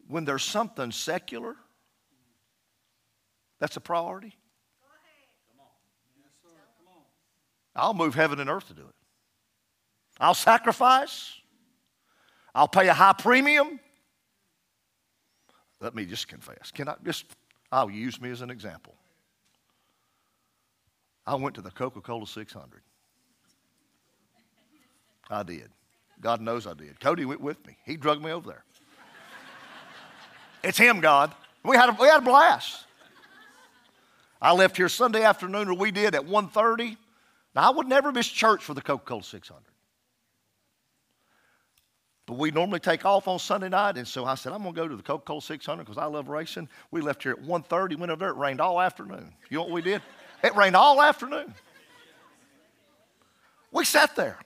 When 0.08 0.26
there's 0.26 0.44
something 0.44 0.92
secular, 0.92 1.56
that's 3.60 3.78
a 3.78 3.82
priority. 3.82 4.36
I'll 7.76 7.94
move 7.94 8.16
heaven 8.16 8.40
and 8.40 8.50
earth 8.50 8.68
to 8.70 8.74
do 8.74 8.82
it. 8.82 8.96
I'll 10.20 10.34
sacrifice. 10.34 11.34
I'll 12.54 12.68
pay 12.68 12.88
a 12.88 12.94
high 12.94 13.14
premium. 13.14 13.80
Let 15.82 15.94
me 15.94 16.06
just 16.06 16.28
confess. 16.28 16.72
Can 16.72 16.88
I 16.88 16.96
just, 17.04 17.26
I'll 17.72 17.90
use 17.90 18.22
me 18.22 18.32
as 18.32 18.42
an 18.42 18.50
example. 18.50 18.96
I 21.28 21.36
went 21.36 21.56
to 21.56 21.62
the 21.62 21.72
Coca 21.72 22.02
Cola 22.02 22.26
600. 22.26 22.82
I 25.30 25.44
did. 25.44 25.70
God 26.22 26.40
knows 26.40 26.66
I 26.68 26.74
did. 26.74 27.00
Cody 27.00 27.26
went 27.26 27.42
with 27.42 27.66
me. 27.68 27.78
He 27.84 27.98
drugged 27.98 28.24
me 28.24 28.32
over 28.32 28.48
there. 28.48 28.64
it's 30.64 30.78
him, 30.78 31.02
God. 31.02 31.34
We 31.64 31.76
had 31.76 31.90
a, 31.90 31.98
we 32.00 32.08
had 32.08 32.22
a 32.22 32.26
blast. 32.26 32.86
I 34.42 34.54
left 34.54 34.78
here 34.78 34.88
Sunday 34.88 35.24
afternoon, 35.24 35.68
or 35.68 35.74
we 35.74 35.92
did 35.92 36.14
at 36.14 36.22
1.30. 36.22 36.98
Now, 37.56 37.72
I 37.72 37.76
would 37.76 37.88
never 37.88 38.12
miss 38.12 38.28
church 38.28 38.64
for 38.64 38.74
the 38.74 38.82
Coca 38.82 39.06
Cola 39.06 39.24
600. 39.24 39.64
But 42.26 42.38
we 42.38 42.52
normally 42.52 42.80
take 42.80 43.06
off 43.06 43.28
on 43.28 43.40
Sunday 43.40 43.70
night, 43.70 43.98
and 43.98 44.08
so 44.08 44.26
I 44.26 44.36
said, 44.36 44.52
I'm 44.52 44.64
going 44.64 44.74
to 44.74 44.82
go 44.82 44.88
to 44.88 44.96
the 44.96 45.04
Coca 45.04 45.24
Cola 45.24 45.42
600 45.42 45.84
because 45.84 45.98
I 45.98 46.06
love 46.06 46.28
racing. 46.28 46.68
We 46.92 47.02
left 47.02 47.24
here 47.24 47.34
at 47.34 47.44
1.30, 47.44 47.98
went 47.98 48.12
over 48.12 48.20
there, 48.20 48.30
it 48.30 48.38
rained 48.38 48.60
all 48.60 48.82
afternoon. 48.82 49.32
You 49.50 49.58
know 49.58 49.64
what 49.64 49.72
we 49.72 49.82
did? 49.82 50.02
It 50.44 50.56
rained 50.56 50.76
all 50.76 51.02
afternoon. 51.02 51.54
We 53.72 53.86
sat 53.86 54.16
there. 54.16 54.40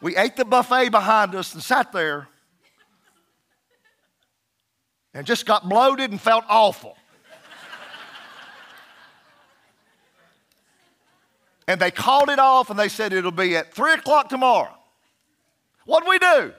We 0.00 0.16
ate 0.16 0.36
the 0.36 0.44
buffet 0.44 0.90
behind 0.90 1.34
us 1.34 1.54
and 1.54 1.62
sat 1.62 1.92
there 1.92 2.28
and 5.14 5.26
just 5.26 5.46
got 5.46 5.68
bloated 5.68 6.10
and 6.10 6.20
felt 6.20 6.44
awful. 6.48 6.98
And 11.68 11.80
they 11.80 11.90
called 11.90 12.30
it 12.30 12.38
off 12.38 12.70
and 12.70 12.78
they 12.78 12.88
said 12.88 13.12
it'll 13.12 13.30
be 13.30 13.56
at 13.56 13.74
3 13.74 13.94
o'clock 13.94 14.28
tomorrow. 14.28 14.72
What'd 15.84 16.08
we 16.08 16.18
do? 16.18 16.52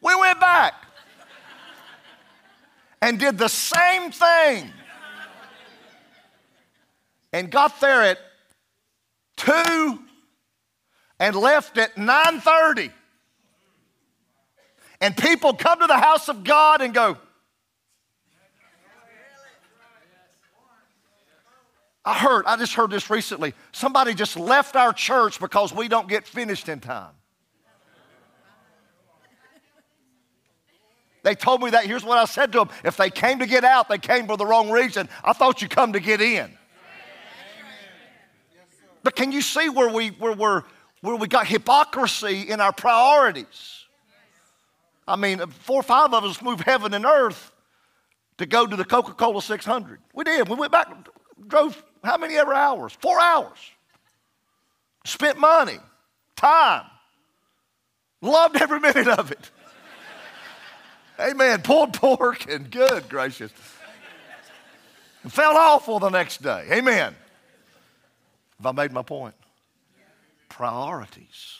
We 0.00 0.14
went 0.14 0.38
back 0.40 0.74
and 3.00 3.18
did 3.18 3.38
the 3.38 3.48
same 3.48 4.10
thing 4.12 4.70
and 7.32 7.50
got 7.50 7.80
there 7.80 8.02
at 8.02 8.18
2 9.36 9.98
and 11.18 11.36
left 11.36 11.78
at 11.78 11.96
9:30. 11.96 12.92
And 15.00 15.16
people 15.16 15.54
come 15.54 15.80
to 15.80 15.86
the 15.86 15.98
house 15.98 16.28
of 16.28 16.44
God 16.44 16.80
and 16.80 16.94
go, 16.94 17.18
I 22.04 22.14
heard, 22.14 22.44
I 22.46 22.56
just 22.56 22.74
heard 22.74 22.90
this 22.90 23.08
recently. 23.08 23.54
Somebody 23.72 24.12
just 24.12 24.38
left 24.38 24.76
our 24.76 24.92
church 24.92 25.40
because 25.40 25.72
we 25.72 25.88
don't 25.88 26.08
get 26.08 26.26
finished 26.26 26.68
in 26.68 26.80
time. 26.80 27.12
They 31.22 31.34
told 31.34 31.62
me 31.62 31.70
that. 31.70 31.86
Here's 31.86 32.04
what 32.04 32.18
I 32.18 32.26
said 32.26 32.52
to 32.52 32.58
them 32.58 32.68
if 32.84 32.98
they 32.98 33.08
came 33.08 33.38
to 33.38 33.46
get 33.46 33.64
out, 33.64 33.88
they 33.88 33.98
came 33.98 34.26
for 34.26 34.36
the 34.36 34.44
wrong 34.44 34.70
reason. 34.70 35.08
I 35.24 35.32
thought 35.32 35.62
you 35.62 35.68
come 35.68 35.94
to 35.94 36.00
get 36.00 36.20
in. 36.20 36.56
But 39.02 39.16
can 39.16 39.32
you 39.32 39.40
see 39.40 39.68
where 39.70 39.88
we, 39.88 40.08
where, 40.08 40.32
we're, 40.32 40.62
where 41.00 41.16
we 41.16 41.26
got 41.26 41.46
hypocrisy 41.46 42.42
in 42.50 42.60
our 42.60 42.72
priorities? 42.72 43.84
I 45.06 45.16
mean, 45.16 45.46
four 45.46 45.80
or 45.80 45.82
five 45.82 46.12
of 46.12 46.24
us 46.24 46.40
moved 46.40 46.64
heaven 46.64 46.92
and 46.94 47.04
earth 47.04 47.52
to 48.38 48.46
go 48.46 48.66
to 48.66 48.76
the 48.76 48.84
Coca 48.84 49.12
Cola 49.12 49.40
600. 49.40 50.00
We 50.14 50.24
did. 50.24 50.48
We 50.48 50.56
went 50.56 50.72
back, 50.72 50.88
drove 51.46 51.82
how 52.02 52.16
many 52.16 52.36
ever 52.36 52.54
hours? 52.54 52.92
Four 53.00 53.20
hours. 53.20 53.58
Spent 55.04 55.38
money, 55.38 55.78
time, 56.36 56.84
loved 58.22 58.56
every 58.60 58.80
minute 58.80 59.08
of 59.08 59.30
it. 59.30 59.50
Amen. 61.20 61.62
Pulled 61.62 61.94
pork 61.94 62.50
and 62.50 62.70
good 62.70 63.08
gracious. 63.08 63.52
And 65.22 65.32
felt 65.32 65.56
awful 65.56 66.00
the 66.00 66.10
next 66.10 66.42
day. 66.42 66.66
Amen. 66.72 67.14
Have 68.58 68.66
I 68.66 68.72
made 68.72 68.92
my 68.92 69.02
point? 69.02 69.34
Priorities. 70.48 71.58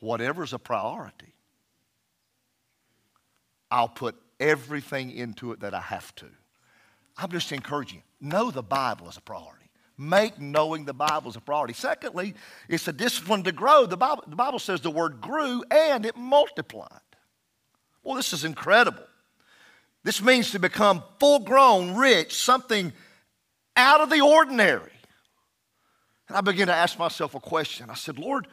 Whatever's 0.00 0.52
a 0.52 0.58
priority 0.58 1.34
I'll 3.74 3.88
put 3.88 4.14
everything 4.38 5.10
into 5.10 5.50
it 5.50 5.58
that 5.60 5.74
I 5.74 5.80
have 5.80 6.14
to. 6.16 6.26
I'm 7.16 7.30
just 7.30 7.52
encouraging 7.52 8.02
you. 8.20 8.28
Know 8.28 8.50
the 8.50 8.62
Bible 8.62 9.08
as 9.08 9.16
a 9.16 9.20
priority. 9.20 9.70
Make 9.96 10.40
knowing 10.40 10.84
the 10.84 10.94
Bible 10.94 11.28
as 11.28 11.36
a 11.36 11.40
priority. 11.40 11.74
Secondly, 11.74 12.34
it's 12.68 12.88
a 12.88 12.92
discipline 12.92 13.44
to 13.44 13.52
grow. 13.52 13.86
The 13.86 13.96
Bible, 13.96 14.24
the 14.26 14.34
Bible 14.36 14.58
says 14.58 14.80
the 14.80 14.90
word 14.90 15.20
grew 15.20 15.62
and 15.70 16.04
it 16.04 16.16
multiplied. 16.16 16.88
Well, 18.02 18.16
this 18.16 18.32
is 18.32 18.44
incredible. 18.44 19.04
This 20.02 20.20
means 20.20 20.50
to 20.50 20.58
become 20.58 21.02
full 21.18 21.40
grown, 21.40 21.94
rich, 21.94 22.34
something 22.34 22.92
out 23.76 24.00
of 24.00 24.10
the 24.10 24.20
ordinary. 24.20 24.90
And 26.28 26.36
I 26.36 26.40
began 26.40 26.66
to 26.66 26.74
ask 26.74 26.98
myself 26.98 27.34
a 27.34 27.40
question. 27.40 27.88
I 27.88 27.94
said, 27.94 28.18
Lord, 28.18 28.48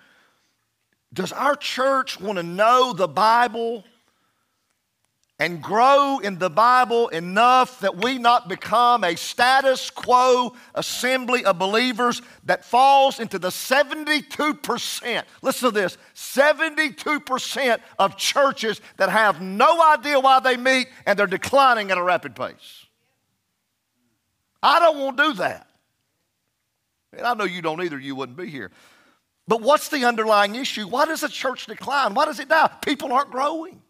does 1.13 1.33
our 1.33 1.55
church 1.55 2.19
want 2.19 2.37
to 2.37 2.43
know 2.43 2.93
the 2.93 3.07
Bible 3.07 3.83
and 5.41 5.59
grow 5.59 6.19
in 6.19 6.37
the 6.37 6.51
Bible 6.51 7.07
enough 7.07 7.79
that 7.79 7.97
we 7.97 8.19
not 8.19 8.47
become 8.47 9.03
a 9.03 9.15
status 9.15 9.89
quo 9.89 10.53
assembly 10.75 11.43
of 11.45 11.57
believers 11.57 12.21
that 12.45 12.63
falls 12.63 13.19
into 13.19 13.39
the 13.39 13.47
72%. 13.47 15.23
Listen 15.41 15.69
to 15.69 15.71
this 15.71 15.97
72% 16.13 17.79
of 17.97 18.17
churches 18.17 18.81
that 18.97 19.09
have 19.09 19.41
no 19.41 19.83
idea 19.83 20.19
why 20.19 20.39
they 20.41 20.57
meet 20.57 20.89
and 21.07 21.17
they're 21.17 21.25
declining 21.25 21.89
at 21.89 21.97
a 21.97 22.03
rapid 22.03 22.35
pace. 22.35 22.85
I 24.61 24.77
don't 24.77 24.99
want 24.99 25.17
to 25.17 25.23
do 25.23 25.33
that. 25.33 25.67
And 27.17 27.25
I 27.25 27.33
know 27.33 27.45
you 27.45 27.63
don't 27.63 27.81
either, 27.81 27.97
you 27.97 28.13
wouldn't 28.13 28.37
be 28.37 28.45
here. 28.45 28.69
But 29.47 29.63
what's 29.63 29.89
the 29.89 30.05
underlying 30.05 30.53
issue? 30.53 30.87
Why 30.87 31.07
does 31.07 31.23
a 31.23 31.29
church 31.29 31.65
decline? 31.65 32.13
Why 32.13 32.25
does 32.25 32.39
it 32.39 32.47
die? 32.47 32.69
People 32.83 33.11
aren't 33.11 33.31
growing. 33.31 33.81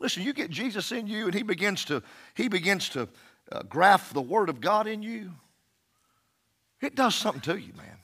Listen, 0.00 0.22
you 0.22 0.32
get 0.32 0.50
Jesus 0.50 0.92
in 0.92 1.06
you 1.06 1.26
and 1.26 1.34
he 1.34 1.42
begins 1.42 1.84
to, 1.86 2.02
he 2.34 2.48
begins 2.48 2.88
to 2.90 3.08
uh, 3.50 3.62
graft 3.62 4.12
the 4.12 4.20
word 4.20 4.48
of 4.48 4.60
God 4.60 4.86
in 4.86 5.02
you. 5.02 5.32
It 6.80 6.94
does 6.94 7.14
something 7.14 7.40
to 7.42 7.56
you, 7.58 7.72
man. 7.74 7.98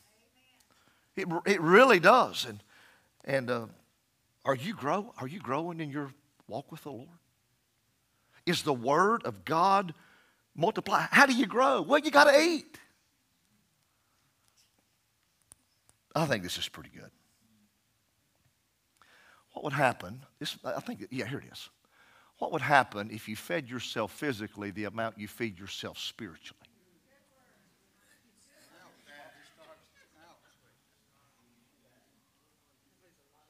It, 1.17 1.29
it 1.47 1.61
really 1.61 2.01
does. 2.01 2.47
And, 2.47 2.63
and 3.25 3.51
uh, 3.51 3.67
are, 4.45 4.55
you 4.55 4.75
grow, 4.75 5.13
are 5.19 5.29
you 5.29 5.41
growing 5.41 5.81
in 5.81 5.91
your 5.91 6.13
walk 6.49 6.71
with 6.73 6.83
the 6.85 6.91
Lord? 6.91 7.09
Is 8.47 8.63
the 8.63 8.73
word 8.73 9.25
of 9.25 9.45
God 9.45 9.93
multiply? 10.55 11.07
How 11.11 11.27
do 11.27 11.35
you 11.35 11.47
grow? 11.47 11.83
Well, 11.83 12.01
you 12.01 12.11
got 12.11 12.25
to 12.25 12.41
eat. 12.41 12.79
I 16.15 16.27
think 16.27 16.43
this 16.43 16.59
is 16.59 16.69
pretty 16.69 16.91
good. 16.91 17.11
What 19.53 19.65
would 19.65 19.73
happen? 19.73 20.23
This, 20.39 20.57
I 20.65 20.81
think, 20.81 21.07
yeah, 21.11 21.27
here 21.27 21.39
it 21.39 21.53
is. 21.53 21.69
What 22.41 22.53
would 22.53 22.63
happen 22.63 23.11
if 23.13 23.29
you 23.29 23.37
fed 23.37 23.69
yourself 23.69 24.13
physically 24.13 24.71
the 24.71 24.85
amount 24.85 25.19
you 25.19 25.29
feed 25.29 25.59
yourself 25.59 25.99
spiritually? 25.99 26.59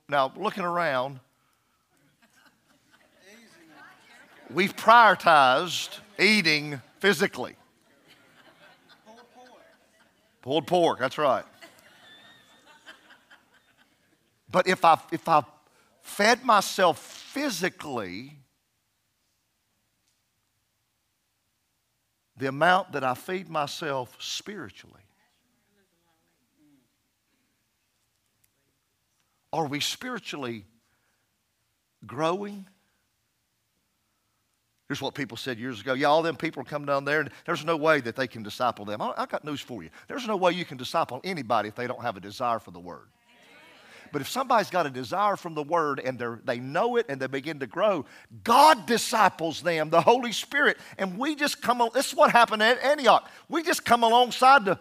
Now, 0.09 0.33
looking 0.37 0.65
around, 0.65 1.21
we've 4.53 4.75
prioritized 4.75 6.01
eating 6.19 6.83
physically. 6.99 7.55
Pulled 10.43 10.67
pork, 10.67 10.99
that's 10.99 11.17
right. 11.17 11.45
But 14.51 14.67
if 14.67 14.85
I, 14.85 14.99
if 15.13 15.29
I 15.29 15.45
fed 16.03 16.45
myself 16.45 16.99
physically 16.99 18.40
the 22.41 22.49
amount 22.49 22.93
that 22.93 23.05
I 23.05 23.15
feed 23.15 23.49
myself 23.49 24.17
spiritually. 24.19 25.03
Are 29.53 29.67
we 29.67 29.81
spiritually 29.81 30.65
growing? 32.07 32.67
Here's 34.89 35.03
what 35.03 35.15
people 35.15 35.37
said 35.37 35.59
years 35.59 35.81
ago. 35.81 35.93
Yeah, 35.93 36.07
all 36.07 36.23
them 36.23 36.37
people 36.37 36.65
come 36.65 36.87
down 36.87 37.05
there, 37.05 37.21
and 37.21 37.31
there's 37.45 37.65
no 37.65 37.77
way 37.77 38.01
that 38.01 38.17
they 38.17 38.27
can 38.27 38.43
disciple 38.43 38.85
them. 38.85 39.03
I, 39.03 39.13
I 39.19 39.27
got 39.27 39.45
news 39.45 39.61
for 39.61 39.83
you. 39.83 39.91
There's 40.09 40.27
no 40.27 40.37
way 40.37 40.53
you 40.53 40.65
can 40.65 40.79
disciple 40.79 41.21
anybody 41.23 41.69
if 41.69 41.75
they 41.75 41.87
don't 41.87 42.03
have 42.03 42.17
a 42.17 42.21
desire 42.21 42.59
for 42.59 42.71
the 42.71 42.81
Word. 42.81 43.09
But 44.13 44.23
if 44.23 44.29
somebody's 44.29 44.71
got 44.71 44.87
a 44.87 44.91
desire 44.91 45.37
from 45.37 45.55
the 45.55 45.63
Word 45.63 46.01
and 46.01 46.19
they 46.45 46.59
know 46.59 46.97
it 46.97 47.07
and 47.09 47.21
they 47.21 47.27
begin 47.27 47.61
to 47.61 47.67
grow, 47.67 48.07
God 48.45 48.87
disciples 48.87 49.63
them, 49.63 49.91
the 49.91 50.01
Holy 50.01 50.33
Spirit. 50.33 50.79
And 50.99 51.19
we 51.19 51.35
just 51.35 51.63
come, 51.63 51.83
this 51.95 52.09
is 52.09 52.15
what 52.15 52.31
happened 52.31 52.63
at 52.63 52.83
Antioch. 52.83 53.29
We 53.49 53.63
just 53.63 53.85
come 53.85 54.03
alongside 54.03 54.65
to 54.67 54.79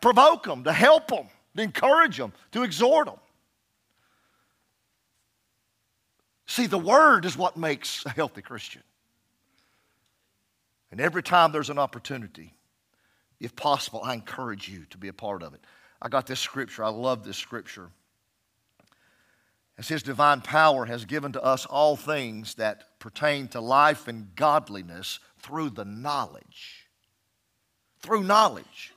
provoke 0.00 0.44
them, 0.44 0.64
to 0.64 0.72
help 0.72 1.08
them, 1.08 1.28
to 1.56 1.62
encourage 1.62 2.16
them, 2.16 2.32
to 2.52 2.62
exhort 2.62 3.06
them. 3.06 3.16
See, 6.46 6.66
the 6.66 6.78
Word 6.78 7.24
is 7.24 7.36
what 7.36 7.56
makes 7.56 8.04
a 8.04 8.10
healthy 8.10 8.42
Christian. 8.42 8.82
And 10.90 11.00
every 11.00 11.22
time 11.22 11.50
there's 11.50 11.70
an 11.70 11.78
opportunity, 11.78 12.54
if 13.40 13.56
possible, 13.56 14.00
I 14.04 14.14
encourage 14.14 14.68
you 14.68 14.84
to 14.90 14.98
be 14.98 15.08
a 15.08 15.12
part 15.12 15.42
of 15.42 15.54
it. 15.54 15.60
I 16.04 16.08
got 16.08 16.26
this 16.26 16.38
scripture. 16.38 16.84
I 16.84 16.90
love 16.90 17.24
this 17.24 17.38
scripture. 17.38 17.88
As 19.78 19.88
His 19.88 20.02
divine 20.02 20.42
power 20.42 20.84
has 20.84 21.06
given 21.06 21.32
to 21.32 21.42
us 21.42 21.64
all 21.64 21.96
things 21.96 22.54
that 22.56 23.00
pertain 23.00 23.48
to 23.48 23.60
life 23.60 24.06
and 24.06 24.32
godliness 24.36 25.18
through 25.40 25.70
the 25.70 25.86
knowledge, 25.86 26.86
through 28.00 28.22
knowledge 28.22 28.92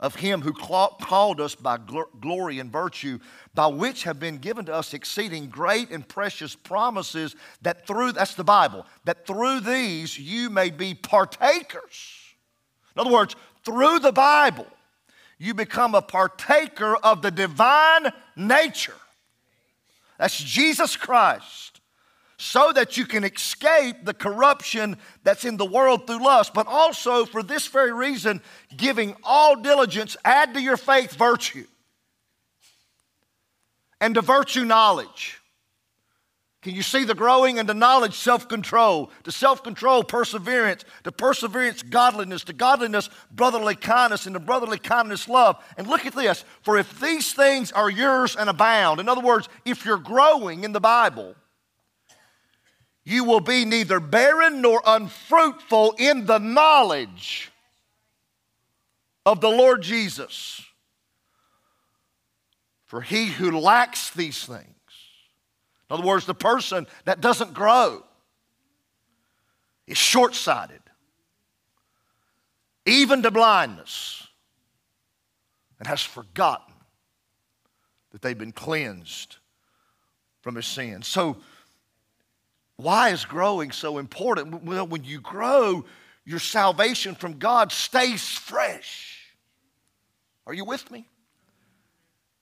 of 0.00 0.14
Him 0.14 0.40
who 0.40 0.54
called 0.54 1.42
us 1.42 1.54
by 1.54 1.78
glory 2.20 2.58
and 2.58 2.72
virtue, 2.72 3.18
by 3.54 3.66
which 3.66 4.04
have 4.04 4.18
been 4.18 4.38
given 4.38 4.64
to 4.64 4.74
us 4.74 4.94
exceeding 4.94 5.50
great 5.50 5.90
and 5.90 6.08
precious 6.08 6.56
promises, 6.56 7.36
that 7.60 7.86
through, 7.86 8.12
that's 8.12 8.34
the 8.34 8.42
Bible, 8.42 8.86
that 9.04 9.26
through 9.26 9.60
these 9.60 10.18
you 10.18 10.48
may 10.48 10.70
be 10.70 10.94
partakers. 10.94 12.16
In 12.96 13.00
other 13.00 13.12
words, 13.12 13.36
through 13.62 13.98
the 13.98 14.10
Bible, 14.12 14.66
you 15.40 15.54
become 15.54 15.94
a 15.94 16.02
partaker 16.02 16.94
of 16.96 17.22
the 17.22 17.30
divine 17.30 18.12
nature. 18.36 18.94
That's 20.18 20.36
Jesus 20.36 20.96
Christ. 20.96 21.80
So 22.36 22.72
that 22.72 22.98
you 22.98 23.06
can 23.06 23.24
escape 23.24 24.04
the 24.04 24.14
corruption 24.14 24.98
that's 25.24 25.46
in 25.46 25.56
the 25.56 25.64
world 25.64 26.06
through 26.06 26.22
lust, 26.22 26.52
but 26.54 26.66
also 26.66 27.24
for 27.24 27.42
this 27.42 27.66
very 27.66 27.92
reason, 27.92 28.42
giving 28.76 29.16
all 29.24 29.56
diligence, 29.56 30.16
add 30.24 30.54
to 30.54 30.60
your 30.60 30.76
faith 30.76 31.14
virtue, 31.14 31.66
and 34.00 34.14
to 34.14 34.20
virtue 34.20 34.64
knowledge 34.64 35.39
can 36.62 36.74
you 36.74 36.82
see 36.82 37.04
the 37.04 37.14
growing 37.14 37.58
and 37.58 37.66
the 37.66 37.74
knowledge 37.74 38.14
self 38.14 38.46
control? 38.46 39.10
To 39.24 39.32
self 39.32 39.62
control, 39.62 40.04
perseverance. 40.04 40.84
To 41.04 41.12
perseverance, 41.12 41.82
godliness. 41.82 42.44
To 42.44 42.52
godliness, 42.52 43.08
brotherly 43.30 43.76
kindness. 43.76 44.26
And 44.26 44.34
to 44.34 44.40
brotherly 44.40 44.78
kindness, 44.78 45.26
love. 45.26 45.56
And 45.78 45.86
look 45.86 46.04
at 46.04 46.14
this. 46.14 46.44
For 46.60 46.76
if 46.76 47.00
these 47.00 47.32
things 47.32 47.72
are 47.72 47.88
yours 47.88 48.36
and 48.36 48.50
abound, 48.50 49.00
in 49.00 49.08
other 49.08 49.22
words, 49.22 49.48
if 49.64 49.86
you're 49.86 49.96
growing 49.96 50.64
in 50.64 50.72
the 50.72 50.80
Bible, 50.80 51.34
you 53.04 53.24
will 53.24 53.40
be 53.40 53.64
neither 53.64 53.98
barren 53.98 54.60
nor 54.60 54.82
unfruitful 54.84 55.94
in 55.98 56.26
the 56.26 56.38
knowledge 56.38 57.50
of 59.24 59.40
the 59.40 59.48
Lord 59.48 59.80
Jesus. 59.80 60.62
For 62.84 63.00
he 63.00 63.26
who 63.28 63.58
lacks 63.58 64.10
these 64.10 64.44
things, 64.44 64.74
in 65.90 65.94
other 65.94 66.06
words, 66.06 66.24
the 66.24 66.34
person 66.34 66.86
that 67.04 67.20
doesn't 67.20 67.52
grow 67.52 68.04
is 69.88 69.98
short 69.98 70.36
sighted, 70.36 70.80
even 72.86 73.22
to 73.22 73.30
blindness, 73.32 74.28
and 75.80 75.88
has 75.88 76.00
forgotten 76.00 76.74
that 78.12 78.22
they've 78.22 78.38
been 78.38 78.52
cleansed 78.52 79.36
from 80.42 80.54
his 80.54 80.66
sin. 80.66 81.02
So, 81.02 81.38
why 82.76 83.10
is 83.10 83.24
growing 83.24 83.72
so 83.72 83.98
important? 83.98 84.62
Well, 84.62 84.86
when 84.86 85.04
you 85.04 85.20
grow, 85.20 85.84
your 86.24 86.38
salvation 86.38 87.14
from 87.14 87.38
God 87.38 87.72
stays 87.72 88.22
fresh. 88.22 89.34
Are 90.46 90.54
you 90.54 90.64
with 90.64 90.90
me? 90.90 91.06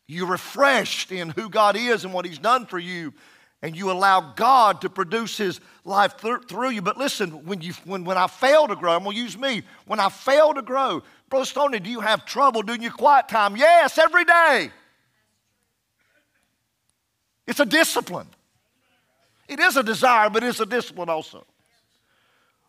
You're 0.07 0.29
refreshed 0.29 1.13
in 1.13 1.31
who 1.31 1.49
God 1.49 1.77
is 1.77 2.05
and 2.05 2.15
what 2.15 2.25
He's 2.25 2.39
done 2.39 2.67
for 2.67 2.79
you 2.79 3.15
and 3.63 3.77
you 3.77 3.91
allow 3.91 4.33
God 4.35 4.81
to 4.83 4.91
produce 4.91 5.37
His 5.37 5.61
life 5.85 6.17
th- 6.19 6.45
through 6.49 6.71
you. 6.71 6.83
But 6.83 6.97
listen, 6.97 7.45
when, 7.45 7.61
you, 7.61 7.73
when, 7.85 8.05
when 8.05 8.17
I 8.17 8.27
fail 8.27 8.69
to 8.69 8.77
grow, 8.77 8.95
I'm 8.95 9.03
going 9.03 9.17
to 9.17 9.23
use 9.23 9.37
me. 9.37 9.63
When 9.87 10.01
I 10.01 10.09
fail 10.09 10.55
to 10.55 10.63
grow, 10.63 11.03
Brother 11.29 11.45
Stoney, 11.45 11.81
do 11.81 11.91
you 11.91 12.01
have 12.01 12.25
trouble 12.25 12.63
doing 12.63 12.83
your 12.83 12.93
quiet 12.93 13.29
time? 13.29 13.57
Yes, 13.57 13.99
every 13.99 14.25
day. 14.25 14.71
It's 17.47 17.61
a 17.61 17.67
discipline. 17.67 18.29
It 19.49 19.59
is 19.59 19.77
a 19.77 19.83
desire, 19.83 20.29
but 20.31 20.45
it's 20.45 20.61
a 20.61 20.67
discipline 20.67 21.09
also. 21.09 21.47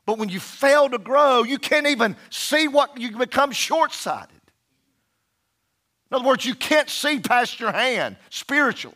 But 0.05 0.17
when 0.17 0.29
you 0.29 0.39
fail 0.39 0.89
to 0.89 0.97
grow, 0.97 1.43
you 1.43 1.59
can't 1.59 1.85
even 1.85 2.15
see 2.29 2.67
what 2.67 2.99
you 2.99 3.15
become 3.15 3.51
short 3.51 3.91
sighted. 3.91 4.31
In 6.09 6.15
other 6.15 6.25
words, 6.25 6.45
you 6.45 6.55
can't 6.55 6.89
see 6.89 7.19
past 7.19 7.59
your 7.59 7.71
hand 7.71 8.15
spiritually, 8.29 8.95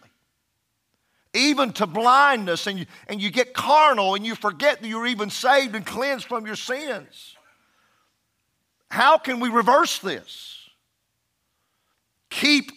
even 1.34 1.74
to 1.74 1.88
blindness, 1.88 2.67
and 2.67 2.78
you, 2.80 2.86
and 3.08 3.22
you 3.22 3.32
get 3.32 3.54
carnal 3.54 4.15
and 4.15 4.26
you 4.26 4.36
forget 4.36 4.82
that 4.82 4.88
you're 4.88 5.08
even 5.08 5.30
saved 5.30 5.76
and 5.76 5.86
cleansed 5.86 6.26
from 6.26 6.46
your 6.46 6.56
sins. 6.56 7.36
How 8.89 9.17
can 9.17 9.39
we 9.39 9.50
reverse 9.50 9.98
this? 10.00 10.69
Keep 12.30 12.72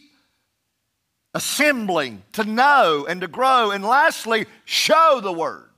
assembling 1.35 2.23
to 2.33 2.45
know 2.45 3.07
and 3.07 3.21
to 3.21 3.29
grow, 3.29 3.71
and 3.71 3.85
lastly, 3.85 4.47
show 4.65 5.21
the 5.23 5.33
word. 5.33 5.69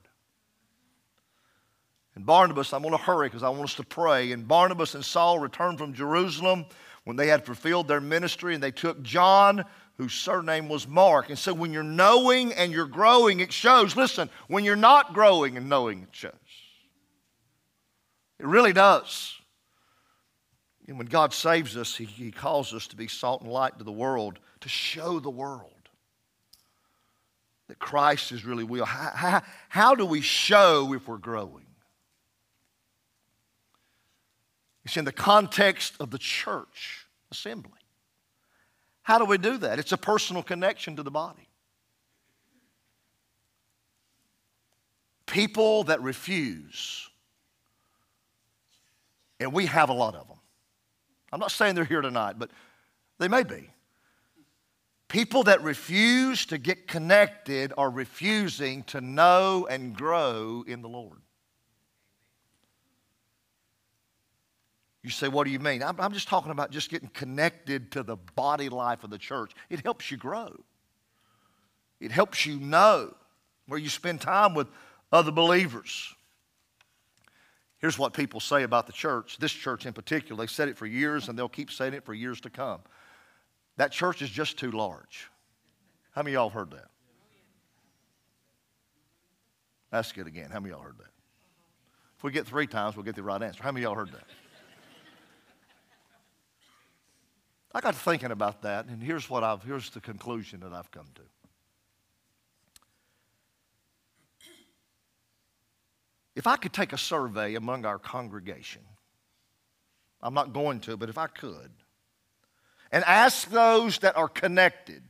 And 2.14 2.24
Barnabas, 2.26 2.72
I'm 2.72 2.82
going 2.82 2.92
to 2.92 2.98
hurry 2.98 3.28
because 3.28 3.42
I 3.44 3.48
want 3.48 3.62
us 3.64 3.74
to 3.74 3.84
pray. 3.84 4.32
And 4.32 4.46
Barnabas 4.46 4.96
and 4.96 5.04
Saul 5.04 5.38
returned 5.38 5.78
from 5.78 5.94
Jerusalem 5.94 6.66
when 7.04 7.16
they 7.16 7.28
had 7.28 7.44
fulfilled 7.44 7.88
their 7.88 8.00
ministry, 8.00 8.54
and 8.54 8.62
they 8.62 8.72
took 8.72 9.02
John, 9.02 9.64
whose 9.98 10.14
surname 10.14 10.68
was 10.68 10.87
Mark. 10.87 11.28
And 11.28 11.38
so 11.38 11.52
when 11.52 11.72
you're 11.72 11.82
knowing 11.82 12.52
and 12.52 12.72
you're 12.72 12.87
growing, 12.87 13.40
it 13.40 13.52
shows. 13.52 13.96
Listen, 13.96 14.30
when 14.46 14.64
you're 14.64 14.76
not 14.76 15.12
growing 15.12 15.56
and 15.56 15.68
knowing, 15.68 16.02
it 16.04 16.08
shows. 16.12 16.32
It 18.38 18.46
really 18.46 18.72
does. 18.72 19.34
And 20.87 20.96
when 20.96 21.08
God 21.08 21.34
saves 21.34 21.76
us, 21.76 21.96
He, 21.96 22.04
he 22.04 22.30
calls 22.30 22.72
us 22.72 22.87
to 22.87 22.96
be 22.96 23.08
salt 23.08 23.42
and 23.42 23.50
light 23.50 23.76
to 23.78 23.84
the 23.84 23.92
world, 23.92 24.38
to 24.61 24.68
show 24.68 25.18
the 25.18 25.30
world 25.30 25.72
that 27.66 27.78
Christ 27.78 28.32
is 28.32 28.44
really 28.44 28.64
real. 28.64 28.84
How, 28.84 29.11
how, 29.14 29.42
how 29.68 29.94
do 29.94 30.06
we 30.06 30.20
show 30.20 30.94
if 30.94 31.06
we're 31.08 31.18
growing? 31.18 31.66
It's 34.84 34.96
in 34.96 35.04
the 35.04 35.12
context 35.12 35.94
of 36.00 36.11
the 36.11 36.18
church 36.18 37.06
assembly. 37.30 37.77
How 39.08 39.16
do 39.16 39.24
we 39.24 39.38
do 39.38 39.56
that? 39.56 39.78
It's 39.78 39.92
a 39.92 39.96
personal 39.96 40.42
connection 40.42 40.96
to 40.96 41.02
the 41.02 41.10
body. 41.10 41.48
People 45.24 45.84
that 45.84 46.02
refuse, 46.02 47.08
and 49.40 49.50
we 49.54 49.64
have 49.64 49.88
a 49.88 49.94
lot 49.94 50.14
of 50.14 50.28
them. 50.28 50.36
I'm 51.32 51.40
not 51.40 51.52
saying 51.52 51.74
they're 51.74 51.86
here 51.86 52.02
tonight, 52.02 52.34
but 52.38 52.50
they 53.18 53.28
may 53.28 53.44
be. 53.44 53.70
People 55.08 55.44
that 55.44 55.62
refuse 55.62 56.44
to 56.44 56.58
get 56.58 56.86
connected 56.86 57.72
are 57.78 57.88
refusing 57.88 58.82
to 58.84 59.00
know 59.00 59.66
and 59.70 59.96
grow 59.96 60.66
in 60.68 60.82
the 60.82 60.88
Lord. 60.90 61.22
You 65.02 65.11
say, 65.11 65.28
what 65.28 65.44
do 65.44 65.50
you 65.50 65.61
mean? 65.61 65.82
I'm, 65.82 66.00
I'm 66.00 66.12
just 66.12 66.28
talking 66.28 66.50
about 66.50 66.70
just 66.70 66.90
getting 66.90 67.08
connected 67.08 67.92
to 67.92 68.02
the 68.02 68.16
body 68.16 68.68
life 68.68 69.04
of 69.04 69.11
the 69.11 69.18
church. 69.18 69.52
It 69.70 69.80
helps 69.80 70.11
you 70.11 70.16
grow, 70.16 70.54
it 72.00 72.11
helps 72.11 72.46
you 72.46 72.58
know 72.58 73.14
where 73.66 73.78
you 73.78 73.88
spend 73.88 74.20
time 74.20 74.54
with 74.54 74.68
other 75.12 75.30
believers. 75.30 76.14
Here's 77.78 77.98
what 77.98 78.12
people 78.12 78.40
say 78.40 78.64
about 78.64 78.87
the 78.87 78.92
church, 78.92 79.38
this 79.38 79.52
church 79.52 79.87
in 79.87 79.92
particular. 79.92 80.42
They've 80.42 80.50
said 80.50 80.68
it 80.68 80.76
for 80.76 80.87
years 80.87 81.28
and 81.28 81.38
they'll 81.38 81.48
keep 81.48 81.70
saying 81.70 81.94
it 81.94 82.04
for 82.04 82.12
years 82.12 82.40
to 82.40 82.50
come. 82.50 82.80
That 83.76 83.92
church 83.92 84.20
is 84.20 84.30
just 84.30 84.58
too 84.58 84.72
large. 84.72 85.30
How 86.11 86.22
many 86.22 86.34
of 86.34 86.40
y'all 86.40 86.50
heard 86.50 86.72
that? 86.72 86.88
Ask 89.92 90.18
it 90.18 90.26
again. 90.26 90.50
How 90.50 90.58
many 90.58 90.72
of 90.72 90.78
y'all 90.78 90.84
heard 90.84 90.98
that? 90.98 91.12
If 92.16 92.24
we 92.24 92.32
get 92.32 92.46
three 92.46 92.66
times, 92.66 92.96
we'll 92.96 93.04
get 93.04 93.14
the 93.14 93.22
right 93.22 93.40
answer. 93.40 93.62
How 93.62 93.70
many 93.70 93.84
of 93.84 93.90
y'all 93.90 93.96
heard 93.96 94.12
that? 94.12 94.24
I 97.74 97.81
got 97.81 97.94
thinking 97.94 98.31
about 98.31 98.62
that, 98.62 98.87
and 98.87 99.02
here's 99.02 99.28
what 99.28 99.44
I've 99.44 99.62
here's 99.62 99.90
the 99.90 100.00
conclusion 100.00 100.61
that 100.61 100.72
I've 100.72 100.90
come 100.90 101.07
to. 101.14 101.22
If 106.35 106.46
I 106.46 106.57
could 106.57 106.72
take 106.72 106.92
a 106.92 106.98
survey 106.98 107.57
among 107.57 107.85
our 107.85 107.98
congregation, 107.98 108.83
I'm 110.22 110.35
not 110.35 110.52
going 110.52 110.81
to, 110.81 110.96
but 110.96 111.09
if 111.09 111.18
I 111.18 111.26
could, 111.26 111.70
and 112.90 113.04
ask 113.04 113.50
those 113.50 113.98
that 113.98 114.16
are 114.16 114.28
connected 114.28 115.02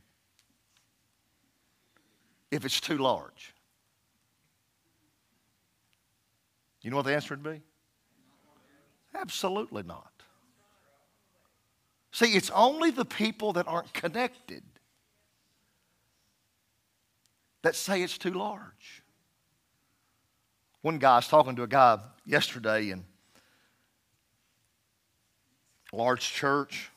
if 2.51 2.65
it's 2.65 2.81
too 2.81 2.97
large. 2.97 3.53
You 6.81 6.89
know 6.89 6.97
what 6.97 7.05
the 7.05 7.13
answer 7.13 7.35
would 7.35 7.43
be? 7.43 7.61
Absolutely 9.13 9.83
not. 9.83 10.08
See, 12.11 12.35
it's 12.35 12.49
only 12.51 12.91
the 12.91 13.05
people 13.05 13.53
that 13.53 13.67
aren't 13.67 13.93
connected 13.93 14.63
that 17.61 17.75
say 17.75 18.01
it's 18.01 18.17
too 18.17 18.31
large. 18.31 19.03
One 20.81 20.97
guy, 20.97 21.13
I 21.13 21.15
was 21.17 21.27
talking 21.27 21.55
to 21.57 21.63
a 21.63 21.67
guy 21.67 21.99
yesterday 22.25 22.89
in 22.89 23.03
a 25.91 25.95
large 25.95 26.21
church. 26.21 26.89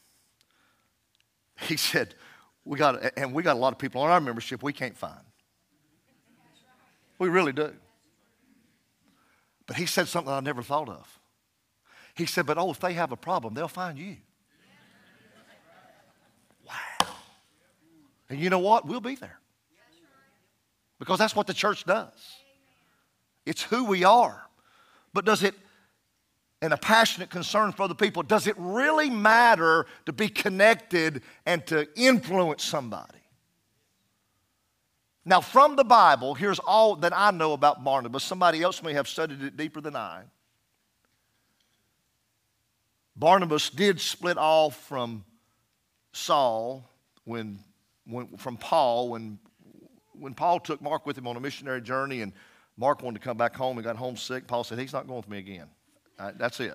He 1.60 1.76
said, 1.76 2.14
we 2.64 2.78
got, 2.78 3.02
and 3.16 3.32
we 3.32 3.42
got 3.42 3.56
a 3.56 3.58
lot 3.58 3.72
of 3.72 3.78
people 3.78 4.00
on 4.02 4.10
our 4.10 4.20
membership 4.20 4.62
we 4.62 4.72
can't 4.72 4.96
find. 4.96 5.20
We 7.18 7.28
really 7.28 7.52
do. 7.52 7.72
But 9.66 9.76
he 9.76 9.86
said 9.86 10.08
something 10.08 10.32
I 10.32 10.40
never 10.40 10.62
thought 10.62 10.88
of. 10.88 11.18
He 12.14 12.26
said, 12.26 12.46
but 12.46 12.58
oh, 12.58 12.70
if 12.70 12.80
they 12.80 12.92
have 12.94 13.12
a 13.12 13.16
problem, 13.16 13.54
they'll 13.54 13.68
find 13.68 13.98
you. 13.98 14.16
And 18.32 18.40
you 18.40 18.48
know 18.48 18.60
what? 18.60 18.86
We'll 18.86 19.02
be 19.02 19.14
there. 19.14 19.38
Because 20.98 21.18
that's 21.18 21.36
what 21.36 21.46
the 21.46 21.52
church 21.52 21.84
does. 21.84 22.14
It's 23.44 23.62
who 23.62 23.84
we 23.84 24.04
are. 24.04 24.42
But 25.12 25.26
does 25.26 25.42
it, 25.42 25.54
and 26.62 26.72
a 26.72 26.78
passionate 26.78 27.28
concern 27.28 27.72
for 27.72 27.82
other 27.82 27.94
people, 27.94 28.22
does 28.22 28.46
it 28.46 28.54
really 28.56 29.10
matter 29.10 29.84
to 30.06 30.14
be 30.14 30.28
connected 30.28 31.20
and 31.44 31.66
to 31.66 31.86
influence 31.94 32.64
somebody? 32.64 33.18
Now, 35.26 35.42
from 35.42 35.76
the 35.76 35.84
Bible, 35.84 36.32
here's 36.32 36.58
all 36.58 36.96
that 36.96 37.12
I 37.14 37.32
know 37.32 37.52
about 37.52 37.84
Barnabas. 37.84 38.24
Somebody 38.24 38.62
else 38.62 38.82
may 38.82 38.94
have 38.94 39.06
studied 39.06 39.42
it 39.42 39.58
deeper 39.58 39.82
than 39.82 39.94
I. 39.94 40.22
Barnabas 43.14 43.68
did 43.68 44.00
split 44.00 44.38
off 44.38 44.74
from 44.86 45.26
Saul 46.12 46.88
when 47.24 47.58
when, 48.06 48.36
from 48.36 48.56
Paul 48.56 49.10
when, 49.10 49.38
when 50.12 50.34
Paul 50.34 50.60
took 50.60 50.80
Mark 50.82 51.06
with 51.06 51.16
him 51.16 51.26
on 51.26 51.36
a 51.36 51.40
missionary 51.40 51.80
journey 51.80 52.22
and 52.22 52.32
Mark 52.76 53.02
wanted 53.02 53.20
to 53.20 53.24
come 53.24 53.36
back 53.36 53.54
home 53.54 53.76
and 53.76 53.84
got 53.84 53.96
homesick. 53.96 54.46
Paul 54.46 54.64
said, 54.64 54.78
He's 54.78 54.92
not 54.92 55.06
going 55.06 55.18
with 55.18 55.28
me 55.28 55.38
again. 55.38 55.66
Right, 56.18 56.36
that's 56.38 56.60
it. 56.60 56.74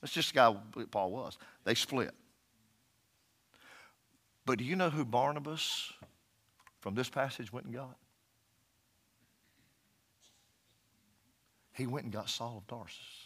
That's 0.00 0.12
just 0.12 0.32
the 0.32 0.36
guy 0.36 0.84
Paul 0.90 1.10
was. 1.10 1.38
They 1.64 1.74
split. 1.74 2.12
But 4.46 4.58
do 4.58 4.64
you 4.64 4.76
know 4.76 4.90
who 4.90 5.04
Barnabas 5.04 5.92
from 6.80 6.94
this 6.94 7.08
passage 7.08 7.52
went 7.52 7.66
and 7.66 7.74
got? 7.74 7.96
He 11.72 11.86
went 11.86 12.04
and 12.04 12.12
got 12.12 12.28
Saul 12.28 12.58
of 12.58 12.66
Tarsus. 12.66 13.23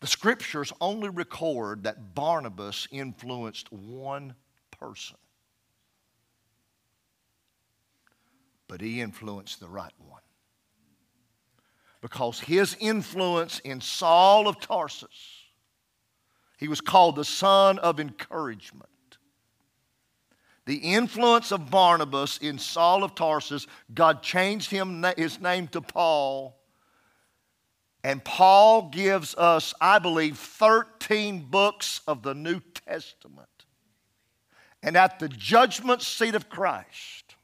The 0.00 0.06
scriptures 0.06 0.72
only 0.80 1.08
record 1.08 1.82
that 1.84 2.14
Barnabas 2.14 2.86
influenced 2.90 3.72
one 3.72 4.34
person, 4.70 5.16
but 8.68 8.80
he 8.80 9.00
influenced 9.00 9.58
the 9.58 9.68
right 9.68 9.92
one. 9.98 10.20
Because 12.00 12.38
his 12.38 12.76
influence 12.78 13.58
in 13.60 13.80
Saul 13.80 14.46
of 14.46 14.60
Tarsus, 14.60 15.42
he 16.58 16.68
was 16.68 16.80
called 16.80 17.16
the 17.16 17.24
son 17.24 17.80
of 17.80 17.98
encouragement. 17.98 18.88
The 20.64 20.76
influence 20.76 21.50
of 21.50 21.70
Barnabas 21.70 22.38
in 22.38 22.58
Saul 22.58 23.02
of 23.02 23.16
Tarsus, 23.16 23.66
God 23.94 24.22
changed 24.22 24.70
him, 24.70 25.04
his 25.16 25.40
name 25.40 25.66
to 25.68 25.80
Paul 25.80 26.57
and 28.08 28.24
Paul 28.24 28.88
gives 28.88 29.34
us, 29.34 29.74
I 29.82 29.98
believe, 29.98 30.38
13 30.38 31.40
books 31.50 32.00
of 32.08 32.22
the 32.22 32.32
New 32.32 32.60
Testament. 32.86 33.50
And 34.82 34.96
at 34.96 35.18
the 35.18 35.28
judgment 35.28 36.00
seat 36.00 36.34
of 36.34 36.48
Christ, 36.48 37.34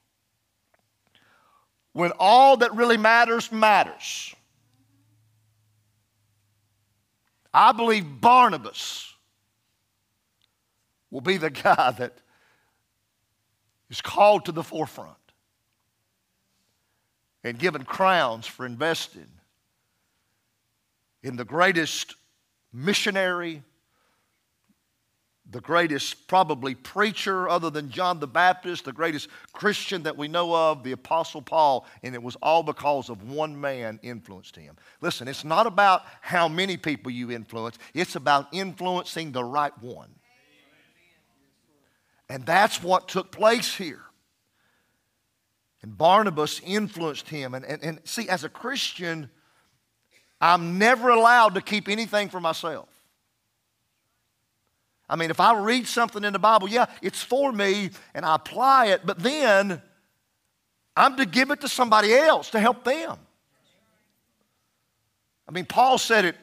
when 1.93 2.13
all 2.19 2.57
that 2.57 2.75
really 2.75 2.97
matters 2.97 3.53
matters, 3.53 4.35
I 7.53 7.73
believe 7.73 8.23
Barnabas 8.23 9.13
will 11.11 11.21
be 11.21 11.37
the 11.37 11.51
guy 11.63 11.91
that 11.99 12.17
is 13.91 14.01
called 14.01 14.47
to 14.47 14.53
the 14.53 14.63
forefront 14.63 15.19
and 17.43 17.59
given 17.59 17.85
crowns 17.85 18.47
for 18.47 18.65
investing 18.65 19.29
in 21.25 21.37
the 21.37 21.45
greatest 21.45 22.15
missionary, 22.71 23.63
the 25.51 25.61
greatest 25.61 26.29
probably 26.29 26.75
preacher 26.75 27.49
other 27.49 27.71
than 27.71 27.91
John 27.91 28.21
the 28.21 28.27
Baptist, 28.27 28.85
the 28.85 28.93
greatest 28.93 29.29
Christian 29.53 30.03
that 30.03 30.19
we 30.19 30.29
know 30.29 30.55
of, 30.55 30.85
the 30.85 30.93
Apostle 30.93 31.41
Paul, 31.41 31.87
and 32.03 32.15
it 32.15 32.23
was 32.23 32.37
all 32.37 32.63
because 32.63 33.09
of 33.09 33.31
one 33.31 33.59
man 33.59 33.99
influenced 34.03 34.55
him. 34.55 34.77
Listen, 35.01 35.27
it's 35.27 35.45
not 35.45 35.67
about 35.67 36.03
how 36.21 36.47
many 36.47 36.77
people 36.77 37.11
you 37.11 37.31
influence, 37.31 37.79
it's 37.95 38.17
about 38.17 38.49
influencing 38.53 39.33
the 39.33 39.45
right 39.45 39.77
one. 39.83 40.11
And 42.29 42.45
that's 42.45 42.83
what 42.83 43.09
took 43.09 43.33
place 43.33 43.75
here. 43.75 44.03
And 45.83 45.97
Barnabas 45.97 46.61
influenced 46.65 47.29
him. 47.29 47.55
And, 47.55 47.65
and, 47.65 47.83
and 47.83 48.01
see, 48.05 48.29
as 48.31 48.45
a 48.45 48.49
Christian, 48.49 49.31
I'm 50.45 50.79
never 50.79 51.09
allowed 51.09 51.55
to 51.55 51.63
keep 51.63 51.89
anything 51.89 52.29
for 52.29 52.39
myself. 52.39 52.87
I 55.09 55.17
mean, 55.17 55.31
if 55.31 55.41
I 55.41 55.59
read 55.59 55.87
something 55.87 56.23
in 56.23 56.35
the 56.35 56.39
Bible, 56.39 56.69
yeah, 56.69 56.85
it's 57.01 57.23
for 57.23 57.51
me 57.51 57.89
and 58.13 58.27
I 58.27 58.35
apply 58.35 58.89
it, 58.89 59.07
but 59.07 59.21
then 59.21 59.81
I'm 60.95 61.17
to 61.17 61.25
give 61.25 61.51
it 61.51 61.63
to 61.63 61.69
somebody 61.69 62.13
else 62.13 62.51
to 62.51 62.61
help 62.61 62.85
them. 62.85 63.17
I 65.49 65.53
mean, 65.53 65.65
Paul 65.65 65.97
said 65.97 66.27
it 66.27 66.37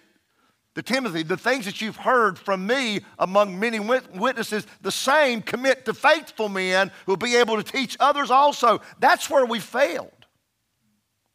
to 0.74 0.82
Timothy 0.82 1.22
the 1.22 1.38
things 1.38 1.66
that 1.66 1.80
you've 1.80 1.97
heard 1.97 2.39
from 2.39 2.66
me 2.66 3.02
among 3.20 3.60
many 3.60 3.80
witnesses, 3.80 4.66
the 4.82 4.91
same 4.91 5.43
commit 5.43 5.86
to 5.86 5.93
faithful 5.93 6.49
men 6.49 6.89
who 7.06 7.12
will 7.12 7.18
be 7.18 7.36
able 7.36 7.62
to 7.62 7.64
teach 7.64 7.97
others 7.99 8.32
also. 8.32 8.82
That's 8.99 9.30
where 9.30 9.45
we 9.45 9.60
failed. 9.60 10.26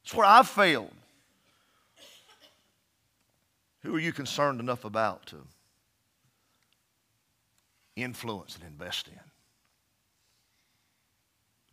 That's 0.03 0.15
where 0.17 0.27
I 0.27 0.43
failed. 0.43 0.96
Who 3.87 3.95
are 3.95 4.01
you 4.01 4.13
concerned 4.13 4.59
enough 4.59 4.85
about 4.85 5.27
to 5.27 5.37
influence 7.95 8.57
and 8.57 8.65
invest 8.65 9.07
in? 9.07 9.21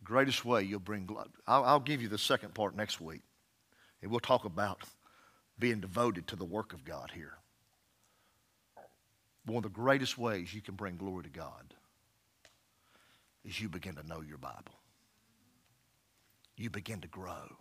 Greatest 0.04 0.44
way 0.44 0.62
you'll 0.62 0.78
bring, 0.78 1.08
I'll, 1.48 1.64
I'll 1.64 1.80
give 1.80 2.00
you 2.00 2.06
the 2.06 2.16
second 2.16 2.54
part 2.54 2.76
next 2.76 3.00
week, 3.00 3.22
and 4.00 4.12
we'll 4.12 4.20
talk 4.20 4.44
about 4.44 4.82
being 5.58 5.80
devoted 5.80 6.28
to 6.28 6.36
the 6.36 6.44
work 6.44 6.72
of 6.72 6.84
God 6.84 7.10
here. 7.12 7.32
One 9.44 9.56
of 9.56 9.62
the 9.64 9.68
greatest 9.70 10.16
ways 10.16 10.54
you 10.54 10.60
can 10.60 10.76
bring 10.76 10.96
glory 10.96 11.24
to 11.24 11.30
God 11.30 11.74
is 13.44 13.60
you 13.60 13.68
begin 13.68 13.96
to 13.96 14.06
know 14.06 14.20
your 14.20 14.38
Bible. 14.38 14.78
You 16.56 16.70
begin 16.70 17.00
to 17.00 17.08
grow. 17.08 17.56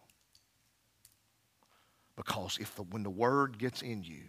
Because 2.15 2.59
if 2.61 2.75
the, 2.75 2.83
when 2.83 3.01
the 3.01 3.09
word 3.09 3.57
gets 3.57 3.81
in 3.81 4.03
you, 4.03 4.21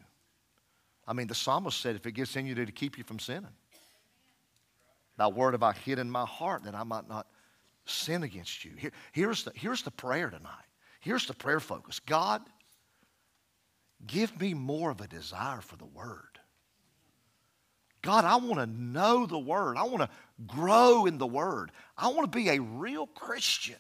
I 1.07 1.13
mean, 1.13 1.27
the 1.27 1.35
psalmist 1.35 1.81
said, 1.81 1.97
if 1.97 2.07
it 2.07 2.13
gets 2.13 2.37
in 2.37 2.47
you 2.47 2.55
to 2.55 2.67
keep 2.67 2.97
you 2.97 3.05
from 3.05 3.19
sinning. 3.19 3.53
Thy 5.17 5.29
word 5.29 5.53
have 5.53 5.63
I 5.63 5.73
hid 5.73 5.99
in 5.99 6.11
my 6.11 6.25
heart 6.25 6.65
that 6.65 6.75
I 6.75 6.83
might 6.83 7.09
not 7.09 7.27
sin 7.85 8.23
against 8.23 8.65
you. 8.65 8.73
Here, 8.77 8.93
here's, 9.13 9.45
the, 9.45 9.53
here's 9.55 9.83
the 9.83 9.91
prayer 9.91 10.31
tonight. 10.31 10.65
Here's 11.01 11.27
the 11.27 11.35
prayer 11.35 11.61
focus 11.61 12.01
God, 12.01 12.43
give 14.07 14.41
me 14.41 14.55
more 14.55 14.91
of 14.91 15.01
a 15.01 15.07
desire 15.07 15.61
for 15.61 15.77
the 15.77 15.85
word. 15.85 16.35
God, 18.05 18.27
I 18.27 18.37
want 18.37 18.57
to 18.57 18.67
know 18.67 19.25
the 19.25 19.39
Word. 19.39 19.79
I 19.79 19.85
want 19.85 20.03
to 20.03 20.11
grow 20.47 21.07
in 21.07 21.17
the 21.17 21.27
Word. 21.27 21.73
I 21.97 22.09
want 22.09 22.31
to 22.31 22.39
be 22.39 22.51
a 22.51 22.61
real 22.61 23.07
Christian 23.07 23.79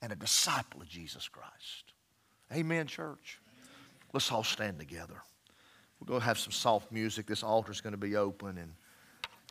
and 0.00 0.12
a 0.12 0.16
disciple 0.16 0.80
of 0.80 0.88
Jesus 0.88 1.26
Christ. 1.26 1.92
Amen, 2.52 2.86
church. 2.86 3.40
Let's 4.12 4.30
all 4.30 4.44
stand 4.44 4.78
together. 4.78 5.22
We're 6.04 6.12
going 6.12 6.20
to 6.20 6.26
have 6.26 6.38
some 6.38 6.52
soft 6.52 6.92
music. 6.92 7.26
This 7.26 7.42
altar 7.42 7.72
is 7.72 7.80
going 7.80 7.92
to 7.92 7.98
be 7.98 8.16
open. 8.16 8.58
And 8.58 8.72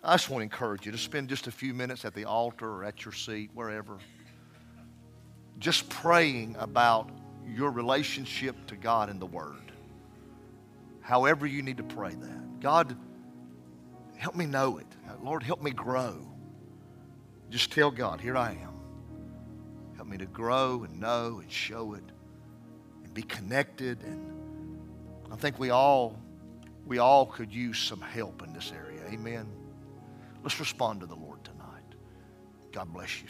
I 0.03 0.13
just 0.13 0.29
want 0.29 0.39
to 0.39 0.43
encourage 0.43 0.85
you 0.85 0.91
to 0.91 0.97
spend 0.97 1.29
just 1.29 1.47
a 1.47 1.51
few 1.51 1.73
minutes 1.73 2.05
at 2.05 2.13
the 2.13 2.25
altar 2.25 2.69
or 2.69 2.83
at 2.83 3.03
your 3.03 3.13
seat, 3.13 3.49
wherever, 3.53 3.97
just 5.59 5.89
praying 5.89 6.55
about 6.59 7.09
your 7.47 7.71
relationship 7.71 8.55
to 8.67 8.75
God 8.75 9.09
and 9.09 9.19
the 9.19 9.25
Word. 9.25 9.71
However, 11.01 11.45
you 11.45 11.61
need 11.61 11.77
to 11.77 11.83
pray 11.83 12.13
that. 12.13 12.59
God, 12.59 12.95
Help 14.23 14.35
me 14.35 14.45
know 14.45 14.77
it. 14.77 14.87
Lord, 15.21 15.43
help 15.43 15.61
me 15.61 15.71
grow. 15.71 16.15
Just 17.49 17.73
tell 17.73 17.91
God, 17.91 18.21
here 18.21 18.37
I 18.37 18.51
am. 18.51 18.73
Help 19.97 20.07
me 20.07 20.17
to 20.17 20.25
grow 20.25 20.85
and 20.85 20.97
know 20.97 21.39
and 21.41 21.51
show 21.51 21.93
it 21.93 22.05
and 23.03 23.13
be 23.13 23.23
connected. 23.23 24.01
And 24.03 24.79
I 25.29 25.35
think 25.35 25.59
we 25.59 25.71
all, 25.71 26.17
we 26.85 26.97
all 26.97 27.25
could 27.25 27.53
use 27.53 27.79
some 27.79 28.01
help 28.01 28.41
in 28.43 28.53
this 28.53 28.71
area. 28.75 29.01
Amen. 29.09 29.47
Let's 30.43 30.59
respond 30.59 30.99
to 31.01 31.05
the 31.05 31.15
Lord 31.15 31.43
tonight. 31.43 31.95
God 32.71 32.91
bless 32.91 33.21
you. 33.21 33.27